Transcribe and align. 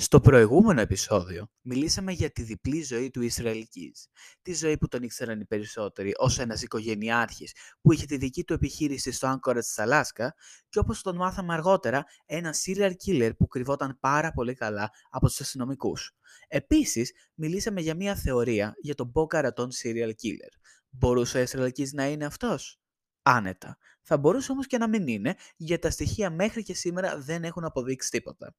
Στο 0.00 0.20
προηγούμενο 0.20 0.80
επεισόδιο 0.80 1.50
μιλήσαμε 1.60 2.12
για 2.12 2.30
τη 2.30 2.42
διπλή 2.42 2.82
ζωή 2.82 3.10
του 3.10 3.22
Ισραηλικής. 3.22 4.08
Τη 4.42 4.54
ζωή 4.54 4.78
που 4.78 4.88
τον 4.88 5.02
ήξεραν 5.02 5.40
οι 5.40 5.44
περισσότεροι 5.44 6.12
ως 6.16 6.38
ένας 6.38 6.62
οικογενειάρχης 6.62 7.54
που 7.80 7.92
είχε 7.92 8.06
τη 8.06 8.16
δική 8.16 8.44
του 8.44 8.52
επιχείρηση 8.52 9.12
στο 9.12 9.26
Άγκορα 9.26 9.60
της 9.60 9.78
Αλάσκα 9.78 10.34
και 10.68 10.78
όπως 10.78 11.02
τον 11.02 11.16
μάθαμε 11.16 11.52
αργότερα 11.54 12.04
ένα 12.26 12.54
serial 12.64 12.92
killer 13.04 13.30
που 13.38 13.46
κρυβόταν 13.46 13.98
πάρα 14.00 14.32
πολύ 14.32 14.54
καλά 14.54 14.90
από 15.10 15.26
τους 15.26 15.40
αστυνομικούς. 15.40 16.12
Επίσης 16.48 17.12
μιλήσαμε 17.34 17.80
για 17.80 17.94
μια 17.94 18.14
θεωρία 18.14 18.74
για 18.80 18.94
τον 18.94 19.12
Boca 19.14 19.44
Raton 19.44 19.68
serial 19.82 20.10
killer. 20.10 20.52
Μπορούσε 20.90 21.38
ο 21.38 21.40
Ισραηλικής 21.40 21.92
να 21.92 22.08
είναι 22.08 22.24
αυτός; 22.24 22.80
Άνετα. 23.22 23.78
Θα 24.02 24.18
μπορούσε 24.18 24.52
όμως 24.52 24.66
και 24.66 24.78
να 24.78 24.88
μην 24.88 25.06
είναι, 25.06 25.34
γιατί 25.56 25.82
τα 25.82 25.90
στοιχεία 25.90 26.30
μέχρι 26.30 26.62
και 26.62 26.74
σήμερα 26.74 27.18
δεν 27.18 27.44
έχουν 27.44 27.64
αποδείξει 27.64 28.10
τίποτα. 28.10 28.54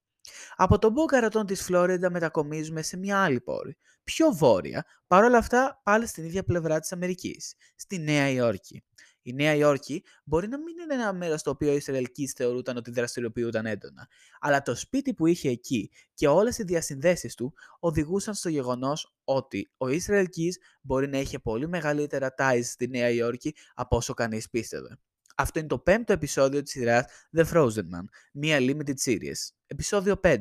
Από 0.56 0.80
τον 0.80 0.92
Μπόκαρατον 0.92 1.46
της 1.46 1.64
Φλόριντα 1.64 2.12
μετακομίζουμε 2.12 2.82
σε 2.82 2.98
μια 2.98 3.24
άλλη 3.24 3.42
πόλη, 3.42 3.78
πιο 4.04 4.32
βόρεια, 4.32 4.86
παρόλα 5.08 5.38
αυτά 5.38 5.82
πάλι 5.84 6.08
στην 6.08 6.24
ίδια 6.24 6.44
πλευρά 6.44 6.80
της 6.80 6.92
Αμερικής, 6.92 7.56
στη 7.76 8.00
Νέα 8.00 8.30
Υόρκη. 8.30 8.84
Η 9.22 9.34
Νέα 9.34 9.56
Υόρκη 9.56 10.04
μπορεί 10.24 10.48
να 10.48 10.58
μην 10.58 10.78
είναι 10.78 10.94
ένα 10.94 11.14
μέρος 11.14 11.40
στο 11.40 11.52
οποίο 11.52 11.72
οι 11.72 11.76
Ισραηλικοί 11.76 12.28
θεωρούταν 12.28 12.78
ότι 12.78 12.92
δραστηριοποιούνταν 12.92 13.66
έντονα, 13.66 14.08
αλλά 14.40 14.62
το 14.62 14.76
σπίτι 14.76 15.14
που 15.14 15.26
είχε 15.26 15.50
εκεί 15.50 15.92
και 16.14 16.28
όλες 16.28 16.58
οι 16.58 16.64
διασυνδέσεις 16.64 17.36
του 17.36 17.54
οδηγούσαν 17.80 18.34
στο 18.34 18.50
γεγονός 18.50 19.16
ότι 19.24 19.72
ο 19.78 19.88
Ισραηλική 19.88 20.54
μπορεί 20.82 21.08
να 21.08 21.18
είχε 21.18 21.40
πολύ 21.40 21.68
μεγαλύτερα 21.68 22.34
ties 22.38 22.64
στη 22.64 22.88
Νέα 22.88 23.10
Υόρκη 23.10 23.56
από 23.74 23.96
όσο 23.98 24.14
κανείς 24.14 24.50
πίστευε. 24.50 25.00
Αυτό 25.40 25.60
είναι 25.60 25.68
το 25.68 25.80
πέμπτο 25.80 26.14
επεισόδιο 26.14 26.62
της 26.62 26.72
σειράς 26.72 27.06
The 27.38 27.46
Frozen 27.46 27.78
Man, 27.78 28.04
μια 28.34 28.58
limited 28.60 28.96
series. 29.06 29.52
Επεισόδιο 29.66 30.20
5. 30.24 30.38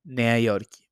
Νέα 0.00 0.38
Υόρκη. 0.38 0.88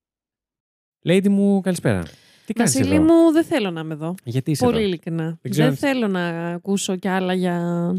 Lady 1.04 1.28
μου, 1.28 1.60
καλησπέρα. 1.60 2.02
Τι 2.48 2.54
κάνεις 2.54 2.72
Βασίλη 2.72 2.94
εδώ; 2.94 3.04
μου, 3.04 3.32
δεν 3.32 3.44
θέλω 3.44 3.70
να 3.70 3.80
είμαι 3.80 3.94
εδώ. 3.94 4.14
Γιατί 4.24 4.50
είσαι 4.50 4.64
Πολύ 4.64 4.76
εδώ; 4.78 4.86
ειλικρινά. 4.86 5.24
Δεν 5.24 5.38
Δεν, 5.42 5.50
ξέρω 5.50 5.68
αν- 5.68 5.76
θέλω 5.76 6.08
να 6.08 6.28
ακούσω 6.48 6.96
κι 6.96 7.08
άλλα 7.08 7.34
για 7.34 7.56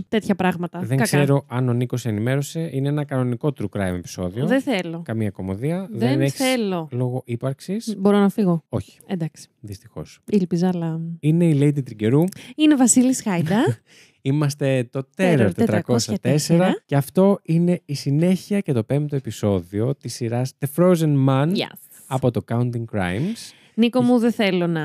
τέτοια 0.07 0.35
πράγματα. 0.35 0.79
Δεν 0.79 0.89
Κακά. 0.89 1.03
ξέρω 1.03 1.45
αν 1.47 1.69
ο 1.69 1.73
Νίκος 1.73 2.05
ενημέρωσε. 2.05 2.69
Είναι 2.73 2.87
ένα 2.89 3.03
κανονικό 3.03 3.53
true 3.59 3.79
crime 3.79 3.95
επεισόδιο. 3.95 4.45
Δεν 4.47 4.61
θέλω. 4.61 5.01
Καμία 5.05 5.29
κομμωδία. 5.29 5.87
Δεν, 5.91 6.21
έχεις 6.21 6.33
θέλω. 6.39 6.87
λόγο 6.91 7.21
ύπαρξης; 7.25 7.95
Μπορώ 7.97 8.17
να 8.19 8.29
φύγω; 8.29 8.63
Όχι, 8.69 8.99
Εντάξει. 9.07 9.47
δυστυχώς. 9.59 10.19
Ήλπιζα, 10.31 10.67
αλλά. 10.67 10.99
Είναι 11.19 11.45
η 11.45 11.59
Lady 11.61 11.83
Τριγκερού. 11.83 12.23
Είναι 12.55 12.75
Βασίλη 12.75 13.13
Χάιντα. 13.13 13.65
Είμαστε 14.21 14.87
το 14.91 15.07
Terror 15.17 15.49
Terror 15.55 15.79
404 16.17 16.59
και 16.85 16.95
αυτό 16.95 17.39
είναι 17.43 17.81
η 17.85 17.93
συνέχεια 17.95 18.59
και 18.59 18.73
το 18.73 18.83
πέμπτο 18.83 19.15
επεισόδιο 19.15 19.95
της 19.95 20.13
σειράς 20.13 20.53
The 20.59 20.67
Frozen 20.75 21.27
Man 21.27 21.49
yes. 21.49 21.77
από 22.07 22.31
το 22.31 22.41
Counting 22.47 22.85
Crimes. 22.93 23.53
Νίκο 23.79 24.01
μου, 24.01 24.17
δεν 24.19 24.31
θέλω 24.31 24.67
να 24.67 24.83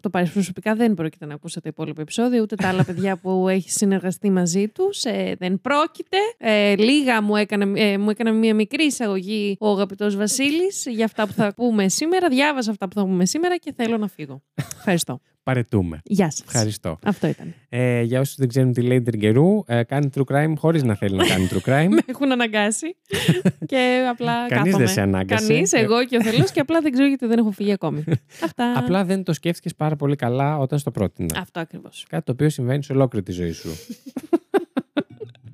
το 0.00 0.10
πάρεις 0.10 0.30
προσωπικά. 0.30 0.74
Δεν 0.74 0.94
πρόκειται 0.94 1.26
να 1.26 1.34
ακούσετε 1.34 1.68
υπόλοιπο 1.68 2.00
επεισόδιο, 2.00 2.42
ούτε 2.42 2.54
τα 2.54 2.68
άλλα 2.68 2.84
παιδιά 2.88 3.16
που 3.16 3.48
έχει 3.48 3.70
συνεργαστεί 3.70 4.30
μαζί 4.30 4.68
τους. 4.68 5.02
δεν 5.38 5.60
πρόκειται. 5.60 6.16
Ε, 6.38 6.76
λίγα 6.76 7.22
μου 7.22 7.36
έκανε, 7.36 7.80
ε, 7.80 7.98
μου 7.98 8.10
έκανε 8.10 8.32
μια 8.32 8.54
μικρή 8.54 8.84
εισαγωγή 8.84 9.56
ο 9.60 9.70
αγαπητός 9.70 10.16
Βασίλης 10.16 10.86
για 10.86 11.04
αυτά 11.04 11.26
που 11.26 11.32
θα 11.32 11.54
πούμε 11.56 11.88
σήμερα. 11.88 12.28
Διάβασα 12.28 12.70
αυτά 12.70 12.88
που 12.88 12.94
θα 12.94 13.04
πούμε 13.04 13.26
σήμερα 13.26 13.56
και 13.56 13.72
θέλω 13.76 13.96
να 13.96 14.08
φύγω. 14.08 14.42
Ευχαριστώ. 14.76 15.20
Παρετούμε. 15.44 16.00
Γεια 16.04 16.30
σας. 16.30 16.40
Ευχαριστώ. 16.40 16.98
Αυτό 17.02 17.26
ήταν. 17.26 17.54
Ε, 17.68 18.02
για 18.02 18.20
όσους 18.20 18.34
δεν 18.36 18.48
ξέρουν 18.48 18.72
τη 18.72 18.82
Lady 18.90 19.02
Τριγκερού, 19.04 19.62
ε, 19.66 19.82
κάνει 19.82 20.10
true 20.14 20.34
crime 20.34 20.52
χωρίς 20.56 20.82
να 20.82 20.94
θέλει 20.94 21.16
να 21.16 21.26
κάνει 21.26 21.48
true 21.50 21.68
crime. 21.70 21.88
Με 21.96 22.00
έχουν 22.06 22.32
αναγκάσει 22.32 22.96
και 23.66 24.06
απλά 24.10 24.46
Κανείς 24.48 24.64
κάθομαι. 24.64 24.84
δεν 24.84 24.88
σε 24.88 25.00
ανάγκασε. 25.00 25.46
Κανείς, 25.46 25.72
εγώ 25.72 26.04
και 26.04 26.16
ο 26.16 26.22
Θελός 26.22 26.50
και 26.50 26.60
απλά 26.60 26.80
δεν 26.80 26.92
ξέρω 26.92 27.08
γιατί 27.08 27.26
δεν 27.26 27.38
έχω 27.38 27.50
φύγει 27.50 27.72
ακόμη. 27.72 28.04
Αυτά. 28.44 28.78
Απλά 28.78 29.04
δεν 29.04 29.22
το 29.22 29.32
σκέφτηκες 29.32 29.74
πάρα 29.74 29.96
πολύ 29.96 30.16
καλά 30.16 30.58
όταν 30.58 30.78
στο 30.78 30.90
πρότεινα. 30.90 31.38
Αυτό 31.40 31.60
ακριβώς. 31.60 32.06
Κάτι 32.08 32.24
το 32.24 32.32
οποίο 32.32 32.48
συμβαίνει 32.48 32.82
σε 32.82 32.92
ολόκληρη 32.92 33.24
τη 33.24 33.32
ζωή 33.32 33.52
σου. 33.52 33.68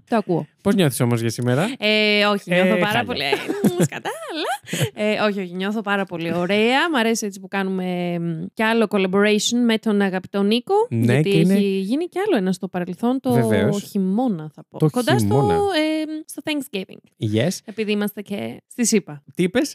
Το 0.08 0.16
ακούω. 0.16 0.46
Πώς 0.62 0.74
νιώθεις 0.74 1.00
όμως 1.00 1.20
για 1.20 1.30
σήμερα; 1.30 1.62
Ε, 1.78 2.24
όχι, 2.24 2.50
νιώθω 2.50 2.74
Ε, 2.74 2.78
πάρα 2.78 2.86
χάλια. 2.86 3.04
πολύ. 3.04 3.22
Ε, 3.22 3.28
μ, 3.78 3.82
Σκατά, 3.90 4.10
αλλά. 4.30 5.08
Ε, 5.08 5.20
όχι, 5.20 5.40
όχι, 5.40 5.54
νιώθω 5.54 5.80
πάρα 5.80 6.04
πολύ 6.04 6.34
ωραία. 6.34 6.90
Μ' 6.92 6.96
αρέσει 6.96 7.26
έτσι 7.26 7.40
που 7.40 7.48
κάνουμε 7.48 8.18
μ, 8.18 8.44
κι 8.54 8.62
άλλο 8.62 8.86
collaboration 8.90 9.58
με 9.66 9.78
τον 9.78 10.00
αγαπητό 10.00 10.42
Νίκο. 10.42 10.74
Ναι, 10.88 11.12
γιατί 11.12 11.30
και 11.30 11.38
είναι- 11.38 11.54
έχει 11.54 11.64
γίνει 11.64 12.04
κι 12.06 12.18
άλλο 12.18 12.36
ένα 12.36 12.52
στο 12.52 12.68
παρελθόν, 12.68 13.20
το 13.20 13.32
Βεβαίως. 13.32 13.82
χειμώνα 13.82 14.50
θα 14.54 14.64
πω. 14.68 14.78
Το 14.78 14.90
Κοντά 14.90 15.16
χειμώνα. 15.18 15.54
στο, 15.54 15.64
ε, 15.64 16.22
στο 16.26 16.42
Thanksgiving. 16.44 17.26
Yes. 17.36 17.58
Επειδή 17.64 17.92
είμαστε 17.92 18.22
και 18.22 18.62
στη 18.66 18.86
ΣΥΠΑ. 18.86 19.22
Τι 19.34 19.42
είπες; 19.42 19.74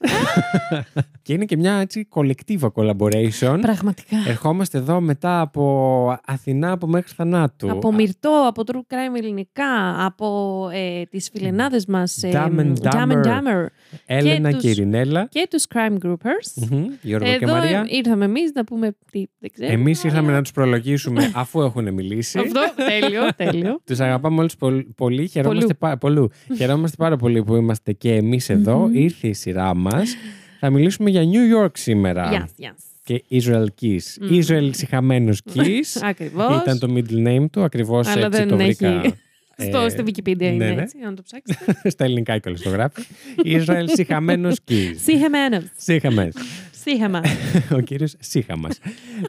και 1.21 1.33
είναι 1.33 1.45
και 1.45 1.57
μια 1.57 1.73
έτσι 1.73 2.07
collective 2.13 2.59
collaboration. 2.75 3.57
Πραγματικά. 3.61 4.17
Ερχόμαστε 4.27 4.77
εδώ 4.77 5.01
μετά 5.01 5.39
από 5.41 6.19
Αθηνά 6.25 6.71
από 6.71 6.87
μέχρι 6.87 7.13
θανάτου. 7.15 7.71
Από 7.71 7.91
Μυρτό, 7.93 8.45
από 8.47 8.63
True 8.65 8.93
Crime 8.93 9.17
ελληνικά, 9.17 10.05
από 10.05 10.69
ε, 10.75 11.03
τις 11.09 11.29
φιλενάδες 11.33 11.85
μας 11.85 12.23
ε, 12.23 12.29
Dumb 12.33 12.59
and 12.59 12.73
Dumb 12.81 12.91
and 12.91 13.11
Dumber. 13.11 13.23
Dumber 13.25 13.65
Έλενα 14.05 14.49
και 14.51 14.57
και, 14.57 14.61
τους- 14.67 14.77
Ειρηνέλα. 14.77 15.27
και 15.31 15.47
τους 15.49 15.65
Crime 15.73 15.97
Groupers. 16.05 16.67
Μμμ, 16.71 16.85
Γιώργο 17.01 17.27
και 17.27 17.37
Εδώ 17.41 17.53
Μαρία. 17.53 17.85
ήρθαμε 17.89 18.25
εμείς 18.25 18.51
να 18.53 18.63
πούμε 18.63 18.95
τι 19.11 19.23
δεν 19.39 19.51
ξέρω. 19.53 19.71
Εμείς 19.71 20.03
ήρθαμε 20.03 20.27
αλλά- 20.27 20.35
να 20.35 20.41
τους 20.41 20.51
προλογίσουμε 20.51 21.31
αφού 21.35 21.61
έχουν 21.61 21.93
μιλήσει. 21.93 22.39
Αυτό, 22.39 22.61
τέλειο, 22.75 23.21
τέλειο. 23.35 23.79
Τους 23.87 23.99
αγαπάμε 23.99 24.39
όλους 24.39 24.55
πολ- 24.55 24.85
πολύ. 24.95 25.27
Χαιρόμαστε, 25.27 25.73
πά- 25.73 25.97
πολλού. 25.97 26.29
Χαιρόμαστε 26.57 26.95
πάρα 26.97 27.17
πολύ 27.17 27.43
που 27.43 27.55
είμαστε 27.55 27.91
και 27.93 28.13
εμείς 28.13 28.49
εδώ. 28.49 28.77
Μμμ. 28.77 28.93
Ήρθε 28.95 29.27
η 29.27 29.33
σειρά 29.33 29.75
μας. 29.75 30.15
Θα 30.59 30.69
μιλήσουμε 30.69 31.09
για 31.09 31.21
New 31.23 31.63
York 31.63 31.71
σήμερα. 31.77 32.31
Yes, 32.31 32.63
yes. 32.63 32.73
Και 33.03 33.23
Israel 33.31 33.65
Keys. 33.81 34.01
Μμ. 34.21 34.39
Israel 34.39 34.69
συχαμένος 34.71 35.41
Keys. 35.53 35.99
Ακριβώς. 36.03 36.61
Ήταν 36.61 36.79
το 36.79 36.93
middle 36.95 37.27
name 37.27 37.45
του. 37.51 37.63
Ακριβώς 37.63 38.07
Αλλά 38.07 38.25
έτσι 38.25 38.39
δεν 38.39 38.47
το 38.47 38.55
βρήκα. 38.57 38.87
έχει- 38.87 39.13
Στο, 39.57 39.77
ε, 39.79 39.89
στη 39.89 40.03
Wikipedia 40.05 40.37
ναι, 40.37 40.45
είναι 40.45 40.71
ναι. 40.71 40.81
έτσι, 40.81 40.97
αν 41.07 41.15
το 41.15 41.21
ψάξετε. 41.21 41.75
Στα 41.95 42.03
ελληνικά 42.03 42.37
κιόλας 42.37 42.61
το 42.61 42.69
γράφει. 42.69 43.01
Israel 43.43 43.85
συχαμένος 43.93 44.55
Keys. 44.69 44.93
Σίχεμένος. 44.95 45.63
Σύχαμες. 45.77 46.33
Σύχεμα. 46.71 47.21
Ο 47.77 47.79
κύριος 47.79 48.15
Σύχαμας. 48.19 48.79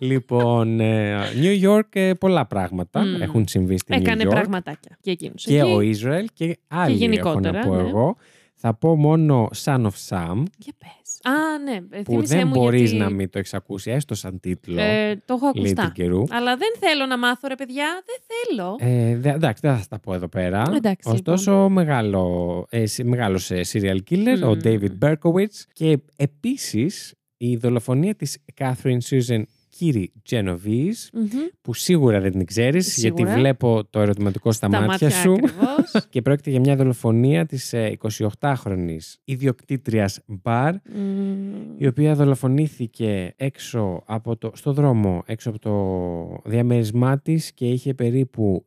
λοιπόν, 0.01 0.81
ε, 0.81 1.19
New 1.43 1.63
York 1.71 1.89
ε, 1.93 2.13
πολλά 2.13 2.47
πράγματα 2.47 3.05
Μμ. 3.05 3.23
έχουν 3.23 3.49
συμβεί 3.49 3.79
στη 3.79 3.95
Έκανε 3.95 4.23
New 4.25 4.27
York. 4.27 4.31
πραγματάκια 4.31 4.99
και 5.01 5.11
εκείνους. 5.11 5.45
Και 5.45 5.59
εκεί. 5.59 5.71
ο 5.71 5.81
Ισραήλ 5.81 6.27
και 6.33 6.59
άλλοι 6.69 6.91
έχω 6.91 6.99
γενικότερα, 6.99 7.59
να 7.59 7.67
πω 7.67 7.75
ναι. 7.75 7.89
εγώ. 7.89 8.17
Θα 8.55 8.75
πω 8.75 8.97
μόνο 8.97 9.49
Son 9.65 9.83
of 9.83 10.09
Sam, 10.09 10.43
Για 10.59 10.73
πες. 10.79 11.06
Α, 11.31 11.59
ναι. 11.65 11.77
ε, 11.91 12.03
που 12.03 12.11
θύμισέ 12.13 12.37
δεν 12.37 12.47
μου 12.47 12.53
μπορείς 12.53 12.81
γιατί, 12.91 12.97
να 12.97 13.11
μην 13.11 13.31
το 13.31 13.39
έχεις 13.39 13.55
ακούσει, 13.55 13.91
έστω 13.91 14.15
σαν 14.15 14.41
τίτλο. 14.41 14.81
Ε, 14.81 15.23
το 15.25 15.35
έχω 15.35 15.49
Lady 15.55 15.59
ακουστά. 15.59 15.91
καιρού. 15.95 16.23
Αλλά 16.31 16.57
δεν 16.57 16.69
θέλω 16.79 17.07
να 17.07 17.19
μάθω, 17.19 17.49
ρε 17.49 17.55
παιδιά. 17.55 17.87
Δεν 18.07 18.17
θέλω. 18.57 18.77
Ε, 18.79 19.17
δε- 19.17 19.31
εντάξει, 19.31 19.61
δεν 19.67 19.77
θα 19.77 19.83
στα 19.83 19.99
πω 19.99 20.15
εδώ 20.15 20.29
πέρα. 20.29 20.63
Εντάξει, 20.75 21.11
Ωστόσο, 21.13 21.69
μεγάλο, 21.69 22.67
ε, 22.71 22.87
συ- 22.87 23.05
μεγάλος 23.07 23.51
ε, 23.51 23.61
serial 23.73 23.99
killer, 24.11 24.43
ο 24.45 24.49
Μμμ. 24.49 24.59
David 24.63 24.99
Berkowitz. 25.03 25.65
Και 25.73 25.99
επίσης, 26.17 27.15
η 27.37 27.57
δολοφονία 27.57 28.15
της 28.15 28.39
Catherine 28.61 28.99
Susan 29.11 29.43
Kiri 29.81 30.05
Genovese, 30.31 31.09
Μμμ. 31.13 31.29
που 31.63 31.75
σίγουρα 31.75 32.21
δεν 32.21 32.31
την 32.33 32.45
ξέρεις, 32.47 32.93
Σίγουρα. 32.93 33.23
γιατί 33.25 33.39
βλέπω 33.41 33.85
το 33.91 34.01
ερωτηματικό 34.01 34.53
στα, 34.53 34.69
Τα 34.69 34.81
μάτια 34.81 35.11
σου. 35.11 35.33
ακριβώς. 35.33 36.07
Και 36.11 36.23
πρόκειται 36.23 36.51
για 36.51 36.61
μια 36.61 36.77
δολοφονία 36.77 37.47
της 37.47 37.73
ε, 37.73 37.97
28χρονης 38.41 39.15
ιδιοκτήτριας 39.25 40.21
μπαρ, 40.27 40.75
Μμμ. 40.95 41.75
η 41.77 41.87
οποία 41.87 42.15
δολοφονήθηκε 42.15 43.33
έξω 43.37 44.03
από 44.07 44.37
το, 44.37 44.51
στο 44.55 44.73
δρόμο, 44.73 45.23
έξω 45.27 45.51
από 45.51 45.59
το 45.59 46.51
διαμέρισμά 46.51 47.19
της 47.19 47.53
και 47.53 47.69
είχε 47.69 47.95
περίπου 47.95 48.65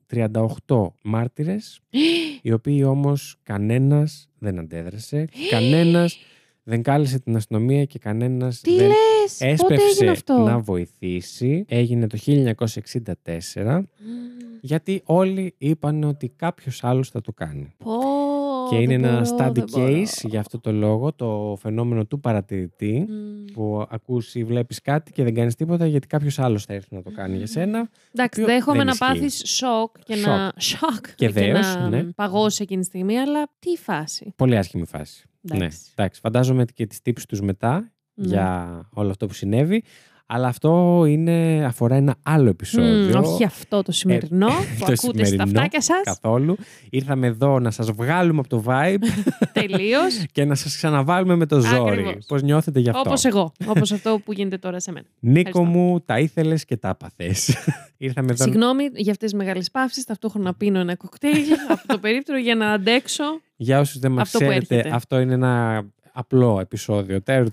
38 0.68 0.88
μάρτυρες, 1.04 1.80
οι 2.42 2.52
οποίοι 2.52 2.84
όμως 2.86 3.36
κανένας 3.44 4.30
δεν 4.40 4.60
αντέδρασε, 4.60 5.28
κανένας 5.50 6.18
δεν 6.70 6.82
κάλεσε 6.82 7.20
την 7.20 7.36
αστυνομία 7.36 7.86
και 7.86 8.00
κανένας 8.00 8.62
Τι 8.62 8.76
δεν 8.76 8.88
λες, 8.88 9.58
πότε 9.58 9.74
έγινε 9.74 9.74
έσπευσε 9.76 10.10
αυτό; 10.10 10.38
να 10.38 10.60
βοηθήσει. 10.60 11.66
Έγινε 11.68 12.08
το 12.08 12.18
1964, 12.18 13.82
γιατί 14.62 15.02
όλοι 15.06 15.56
είπαν 15.58 16.04
ότι 16.04 16.32
κάποιος 16.36 16.84
άλλος 16.84 17.10
θα 17.10 17.22
το 17.22 17.32
κάνει. 17.32 17.74
Πω, 17.78 17.92
και 18.70 18.76
είναι 18.76 18.98
δεν 18.98 19.04
ένα 19.04 19.22
μπορώ, 19.22 19.38
study 19.38 19.54
δεν 19.54 19.66
μπορώ. 19.72 19.88
case 19.88 20.28
για 20.30 20.40
αυτό 20.40 20.60
το 20.60 20.72
λόγο, 20.72 21.14
το 21.14 21.58
φαινόμενο 21.60 22.06
του 22.06 22.20
παρατηρητή, 22.20 23.06
Μμ. 23.10 23.46
που 23.54 23.86
ακούς 23.90 24.36
ή 24.36 24.44
βλέπεις 24.44 24.82
κάτι 24.82 25.12
και 25.12 25.24
δεν 25.24 25.34
κάνεις 25.34 25.56
τίποτα 25.56 25.86
γιατί 25.86 26.08
κάποιος 26.08 26.40
άλλος 26.40 26.66
θα 26.66 26.74
έρθει 26.74 26.96
να 26.96 27.02
το 27.02 27.12
κάνει 27.12 27.38
για 27.38 27.48
σένα. 27.48 27.90
Εντάξει, 28.14 28.42
οποίο 28.42 28.54
δέχομαι 28.54 28.78
δεν 28.78 28.86
να 28.86 28.92
ισχύει. 28.92 29.06
πάθεις 29.06 29.42
σοκ 29.46 29.96
και 30.04 30.16
να, 30.16 30.52
σοκ 30.58 31.16
Και 31.16 31.30
δέος, 31.30 31.76
να 31.76 31.90
ναι. 31.90 32.04
παγώσει 32.04 32.64
εκείνη 32.64 32.82
τη 32.82 32.88
στιγμή, 32.88 33.18
αλλά 33.18 33.50
τι 33.60 33.78
φάση. 33.78 34.34
Πολύ 34.36 34.58
άσχημη 34.58 34.86
φάση. 34.86 35.24
Εντάξει. 35.56 35.80
Ναι, 35.86 35.92
εντάξει. 35.96 36.20
Φαντάζομαι 36.20 36.66
και 36.66 36.86
τις 36.88 37.02
τύψεις 37.02 37.26
τους 37.28 37.42
μετά 37.42 37.92
Ναι. 38.14 38.28
για 38.28 38.90
όλο 38.94 39.10
αυτό 39.10 39.28
που 39.28 39.34
συνέβη. 39.34 39.84
Αλλά 40.32 40.48
αυτό 40.48 41.04
είναι, 41.08 41.66
αφορά 41.66 41.96
ένα 41.96 42.16
άλλο 42.24 42.50
επεισόδιο. 42.50 43.20
Μμ, 43.20 43.24
όχι 43.24 43.44
αυτό 43.44 43.82
το 43.82 43.92
σημερινό 43.92 44.48
που 44.80 44.86
το 44.86 44.92
ακούτε 44.92 44.98
στα 44.98 45.26
σημερινό, 45.26 45.44
αυτάκια 45.44 45.82
σας. 45.82 46.02
Καθόλου. 46.04 46.56
Ήρθαμε 46.90 47.28
εδώ 47.28 47.60
να 47.60 47.72
σας 47.72 47.92
βγάλουμε 47.92 48.40
από 48.40 48.50
το 48.50 48.64
vibe 48.68 49.04
Τελείως. 49.60 50.26
και 50.32 50.46
να 50.46 50.56
σας 50.56 50.76
ξαναβάλουμε 50.76 51.36
με 51.36 51.46
το 51.46 51.60
ζόρι. 51.60 51.92
Ακριβώς. 51.92 52.26
Πώς 52.28 52.42
νιώθετε 52.42 52.80
γι' 52.80 52.90
αυτό; 52.90 53.02
Όπως 53.06 53.26
εγώ. 53.26 53.52
Όπως 53.66 53.92
αυτό 53.92 54.20
που 54.26 54.34
γίνεται 54.34 54.58
τώρα 54.58 54.80
σε 54.80 54.92
μένα. 54.92 55.06
Νίκο 55.20 55.50
Ευχαριστώ. 55.50 55.78
μου, 55.80 56.02
τα 56.06 56.20
ήθελες 56.20 56.66
και 56.66 56.78
τα 56.78 56.90
άπαθες. 56.90 57.56
Ήρθαμε 57.98 58.32
εδώ... 58.32 58.44
Συγγνώμη 58.44 58.84
για 58.84 59.12
αυτές 59.12 59.32
τις 59.32 59.40
μεγάλες 59.40 59.72
παύσεις. 59.72 60.04
Ταυτόχρονα 60.04 60.54
πίνω 60.54 60.80
ένα 60.80 60.96
κοκτέιλ 60.96 61.46
από 61.70 61.88
το 61.88 61.98
περίπτερο 61.98 62.38
για 62.38 62.56
να 62.56 62.72
αντέξω. 62.72 63.24
Για 63.56 63.80
όσους 63.80 64.00
δεν 64.00 64.12
μας 64.12 64.22
Αυτό 64.22 64.38
που 64.40 64.46
ξέρετε, 64.46 64.76
έρχεται. 64.76 64.96
αυτό 64.96 65.20
είναι 65.20 65.34
ένα 65.34 65.84
απλό 66.14 66.60
επεισόδιο 66.60 67.20
Terror 67.26 67.46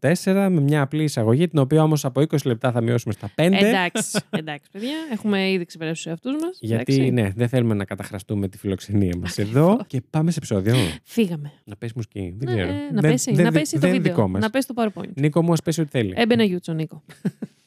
404 0.00 0.12
με 0.24 0.48
μια 0.60 0.82
απλή 0.82 1.02
εισαγωγή 1.02 1.48
την 1.48 1.58
οποία 1.58 1.82
όμως 1.82 2.04
από 2.04 2.20
20 2.20 2.36
λεπτά 2.44 2.72
θα 2.72 2.80
μειώσουμε 2.80 3.12
στα 3.12 3.26
5 3.28 3.32
Εντάξει, 3.36 4.18
εντάξει, 4.30 4.70
παιδιά. 4.72 4.94
Έχουμε 5.12 5.50
ήδη 5.50 5.64
ξεπεράσει 5.64 5.94
τους 6.02 6.06
εαυτούς 6.10 6.32
μας. 6.42 6.58
γιατί 6.60 7.10
ναι, 7.10 7.32
δεν 7.36 7.48
θέλουμε 7.48 7.74
να 7.74 7.84
καταχραστούμε 7.84 8.48
τη 8.48 8.58
φιλοξενία 8.58 9.16
μας 9.20 9.38
εδώ 9.38 9.78
και 9.86 10.02
πάμε 10.10 10.30
σε 10.30 10.38
επεισόδιο. 10.38 10.74
Φύγαμε. 11.04 11.52
να 11.64 11.76
πέσει 11.76 11.92
μουσική, 11.96 12.34
δεν 12.38 12.54
Ναι, 12.54 12.62
ξέρω. 12.62 12.76
να 12.92 13.00
Δεν- 13.00 13.10
πέσει, 13.10 13.34
δεν- 13.34 13.44
να 13.44 13.52
πέσει 13.52 13.72
το 13.72 13.78
δεν 13.78 13.88
είναι 13.88 13.98
βίντεο. 13.98 14.14
δικό 14.14 14.28
μας. 14.28 14.42
Να 14.42 14.50
πέσει 14.50 14.66
το 14.66 14.74
PowerPoint. 14.76 15.12
Νίκο 15.14 15.42
μου, 15.42 15.52
ας 15.52 15.62
πέσει 15.62 15.80
ό,τι 15.80 15.90
θέλει. 15.90 16.12
Έμπαινα 16.16 16.42
γιούτσο, 16.44 16.72
Νίκο. 16.72 17.02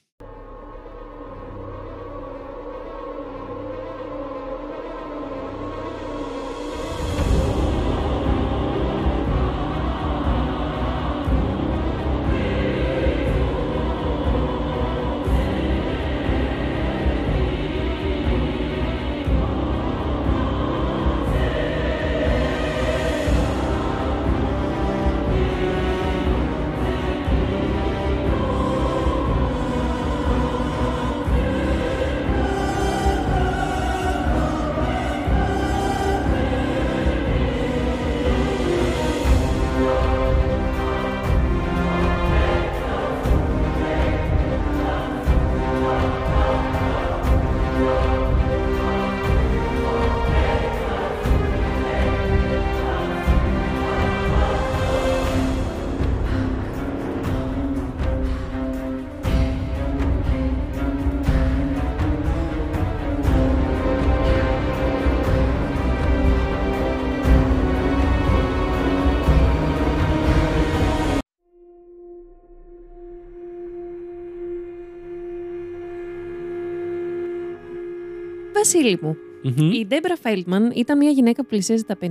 Βασίλη 78.72 79.00
μου, 79.02 79.16
Μμμ. 79.44 79.72
η 79.72 79.86
Ντέμπρα 79.88 80.16
Φέλτμαν 80.16 80.72
ήταν 80.76 80.98
μια 80.98 81.10
γυναίκα 81.10 81.42
που 81.42 81.48
πλησίαζε 81.48 81.84
τα 81.86 81.98
50, 82.02 82.06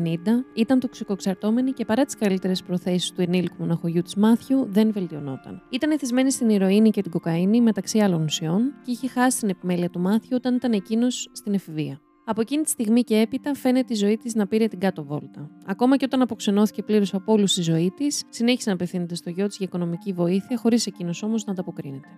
ήταν 0.55 0.81
τοξικοξαρτώμενη 0.81 1.72
και 1.72 1.84
παρά 1.84 2.05
τις 2.05 2.14
καλύτερες 2.14 2.62
προθέσεις 2.62 3.12
του 3.12 3.20
ενήλικου 3.20 3.55
μοναχογιού 3.58 4.02
της 4.02 4.14
Μάθιου, 4.14 4.66
δεν 4.70 4.93
βελτιωνόταν. 4.93 5.62
Ήταν 5.70 5.90
εθισμένη 5.90 6.31
στην 6.31 6.49
ηρωίνη 6.49 6.90
και 6.90 7.02
την 7.02 7.10
κοκαίνη 7.10 7.60
μεταξύ 7.60 7.99
άλλων 7.99 8.22
ουσιών 8.22 8.75
και 8.84 8.90
είχε 8.90 9.08
χάσει 9.08 9.38
την 9.38 9.49
επιμέλεια 9.49 9.90
του 9.90 10.00
Μάθιου 10.00 10.37
όταν 10.37 10.55
ήταν 10.55 10.72
εκείνος 10.72 11.28
στην 11.32 11.55
εφηβεία. 11.55 12.00
Από 12.25 12.40
εκείνη 12.40 12.62
τη 12.62 12.70
στιγμή 12.70 13.02
και 13.02 13.16
έπειτα 13.16 13.54
φαίνεται 13.54 13.93
η 13.93 13.96
ζωή 13.96 14.16
της 14.16 14.34
να 14.34 14.46
πήρε 14.46 14.66
την 14.66 14.78
κάτω 14.78 15.04
βόλτα. 15.04 15.50
Ακόμα 15.66 15.96
και 15.96 16.04
όταν 16.04 16.22
αποξενώθηκε 16.22 16.82
πλήρως 16.82 17.14
από 17.14 17.32
όλους 17.32 17.50
στη 17.50 17.62
ζωή 17.62 17.93
της, 17.96 18.22
συνέχισε 18.28 18.69
να 18.69 18.75
απευθύνεται 18.75 19.14
στο 19.14 19.31
γιο 19.31 19.46
της 19.46 19.56
για 19.56 19.66
οικονομική 19.66 20.12
βοήθεια, 20.12 20.56
χωρίς 20.56 20.87
εκείνος 20.87 21.22
όμως 21.22 21.44
να 21.44 21.52
ανταποκρίνεται. 21.52 22.08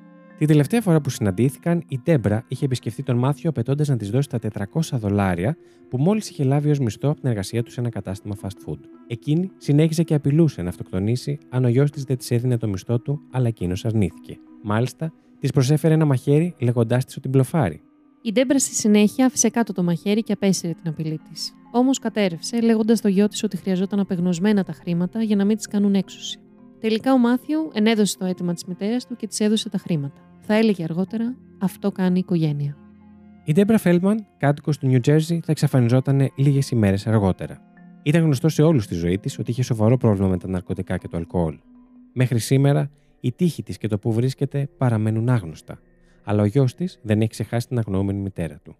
Την 0.40 0.48
τελευταία 0.48 0.80
φορά 0.80 1.00
που 1.00 1.10
συναντήθηκαν, 1.10 1.82
η 1.88 2.00
Ντέμπρα 2.04 2.44
είχε 2.48 2.64
επισκεφτεί 2.64 3.02
τον 3.02 3.16
Μάθιο 3.16 3.50
απαιτώντας 3.50 3.88
να 3.88 3.96
της 3.96 4.10
δώσει 4.10 4.28
τα 4.28 4.38
400 4.38 4.98
δολάρια 4.98 5.56
που 5.88 5.98
μόλις 5.98 6.30
είχε 6.30 6.44
λάβει 6.44 6.70
ως 6.70 6.78
μισθό 6.78 7.08
από 7.08 7.20
την 7.20 7.28
εργασία 7.28 7.62
τους 7.62 7.72
σε 7.72 7.80
ένα 7.80 7.88
κατάστημα 7.88 8.36
fast 8.42 8.68
food. 8.68 8.78
Εκείνη 9.06 9.50
συνέχισε 9.56 10.02
και 10.02 10.14
απειλούσε 10.14 10.62
να 10.62 10.68
αυτοκτονήσει 10.68 11.38
αν 11.48 11.64
ο 11.64 11.68
γιος 11.68 11.90
της 11.90 12.04
δεν 12.04 12.16
της 12.16 12.30
έδινε 12.30 12.56
το 12.56 12.68
μισθό 12.68 13.00
του, 13.00 13.20
αλλά 13.30 13.48
εκείνος 13.48 13.84
αρνήθηκε. 13.84 14.38
Μάλιστα, 14.62 15.12
της 15.40 15.50
προσέφερε 15.50 15.94
ένα 15.94 16.04
μαχαίρι 16.04 16.54
λέγοντάς 16.58 17.04
της 17.04 17.16
ότι 17.16 17.28
μπλοφάρει. 17.28 17.80
Η 18.22 18.32
Ντέμπρα 18.32 18.58
στη 18.58 18.74
συνέχεια 18.74 19.26
άφησε 19.26 19.50
κάτω 19.50 19.72
το 19.72 19.82
μαχαίρι 19.82 20.22
και 20.22 20.32
απέσυρε 20.32 20.72
την 20.72 20.90
απειλή 20.90 21.20
της. 21.30 21.52
Όμως 21.72 21.98
κατέρευσε, 21.98 22.60
λέγοντας 22.60 22.98
στο 22.98 23.08
γιο 23.08 23.28
της 23.28 23.42
ότι 23.42 23.56
χρειαζόταν 23.56 24.00
απεγνωσμένα 24.00 24.64
τα 24.64 24.72
χρήματα 24.72 25.22
για 25.22 25.36
να 25.36 25.44
μην 25.44 25.56
της 25.56 25.66
κάνουν 25.66 25.94
έξωση. 25.94 26.38
Τελικά 26.80 27.12
ο 27.12 27.18
Μάθιου 27.18 27.70
ενέδωσε 27.72 28.18
στο 28.18 28.24
αίτημα 28.24 28.54
της 28.54 28.64
μητέρας 28.64 29.06
του 29.06 29.16
και 29.16 29.26
της 29.26 29.40
έδωσε 29.40 29.68
τα 29.68 29.78
χρήματα. 29.78 30.29
Θα 30.52 30.58
έλεγε 30.58 30.84
αργότερα: 30.84 31.36
Αυτό 31.58 31.92
κάνει 31.92 32.16
η 32.16 32.18
οικογένεια. 32.18 32.76
Η 33.44 33.52
Ντέμπρα 33.52 33.78
Φέλτμαν, 33.78 34.26
κάτοικος 34.38 34.78
του 34.78 34.86
Νιου 34.86 35.00
Τζέρζι, 35.00 35.40
θα 35.44 35.52
εξαφανιζόταν 35.52 36.30
λίγες 36.36 36.70
ημέρες 36.70 37.06
αργότερα. 37.06 37.58
Ήταν 38.02 38.22
γνωστό 38.22 38.48
σε 38.48 38.62
όλους 38.62 38.84
στη 38.84 38.94
ζωή 38.94 39.18
της 39.18 39.38
ότι 39.38 39.50
είχε 39.50 39.62
σοβαρό 39.62 39.96
πρόβλημα 39.96 40.28
με 40.28 40.38
τα 40.38 40.48
ναρκωτικά 40.48 40.96
και 40.96 41.08
το 41.08 41.16
αλκοόλ. 41.16 41.58
Μέχρι 42.12 42.38
σήμερα, 42.38 42.90
η 43.20 43.32
τύχη 43.32 43.62
της 43.62 43.78
και 43.78 43.88
το 43.88 43.98
που 43.98 44.12
βρίσκεται 44.12 44.68
παραμένουν 44.76 45.28
άγνωστα. 45.28 45.80
Αλλά 46.24 46.42
ο 46.42 46.44
γιος 46.44 46.74
της 46.74 46.98
δεν 47.02 47.20
έχει 47.20 47.30
ξεχάσει 47.30 47.68
την 47.68 47.78
αγνοούμενη 47.78 48.20
μητέρα 48.20 48.60
του. 48.64 48.76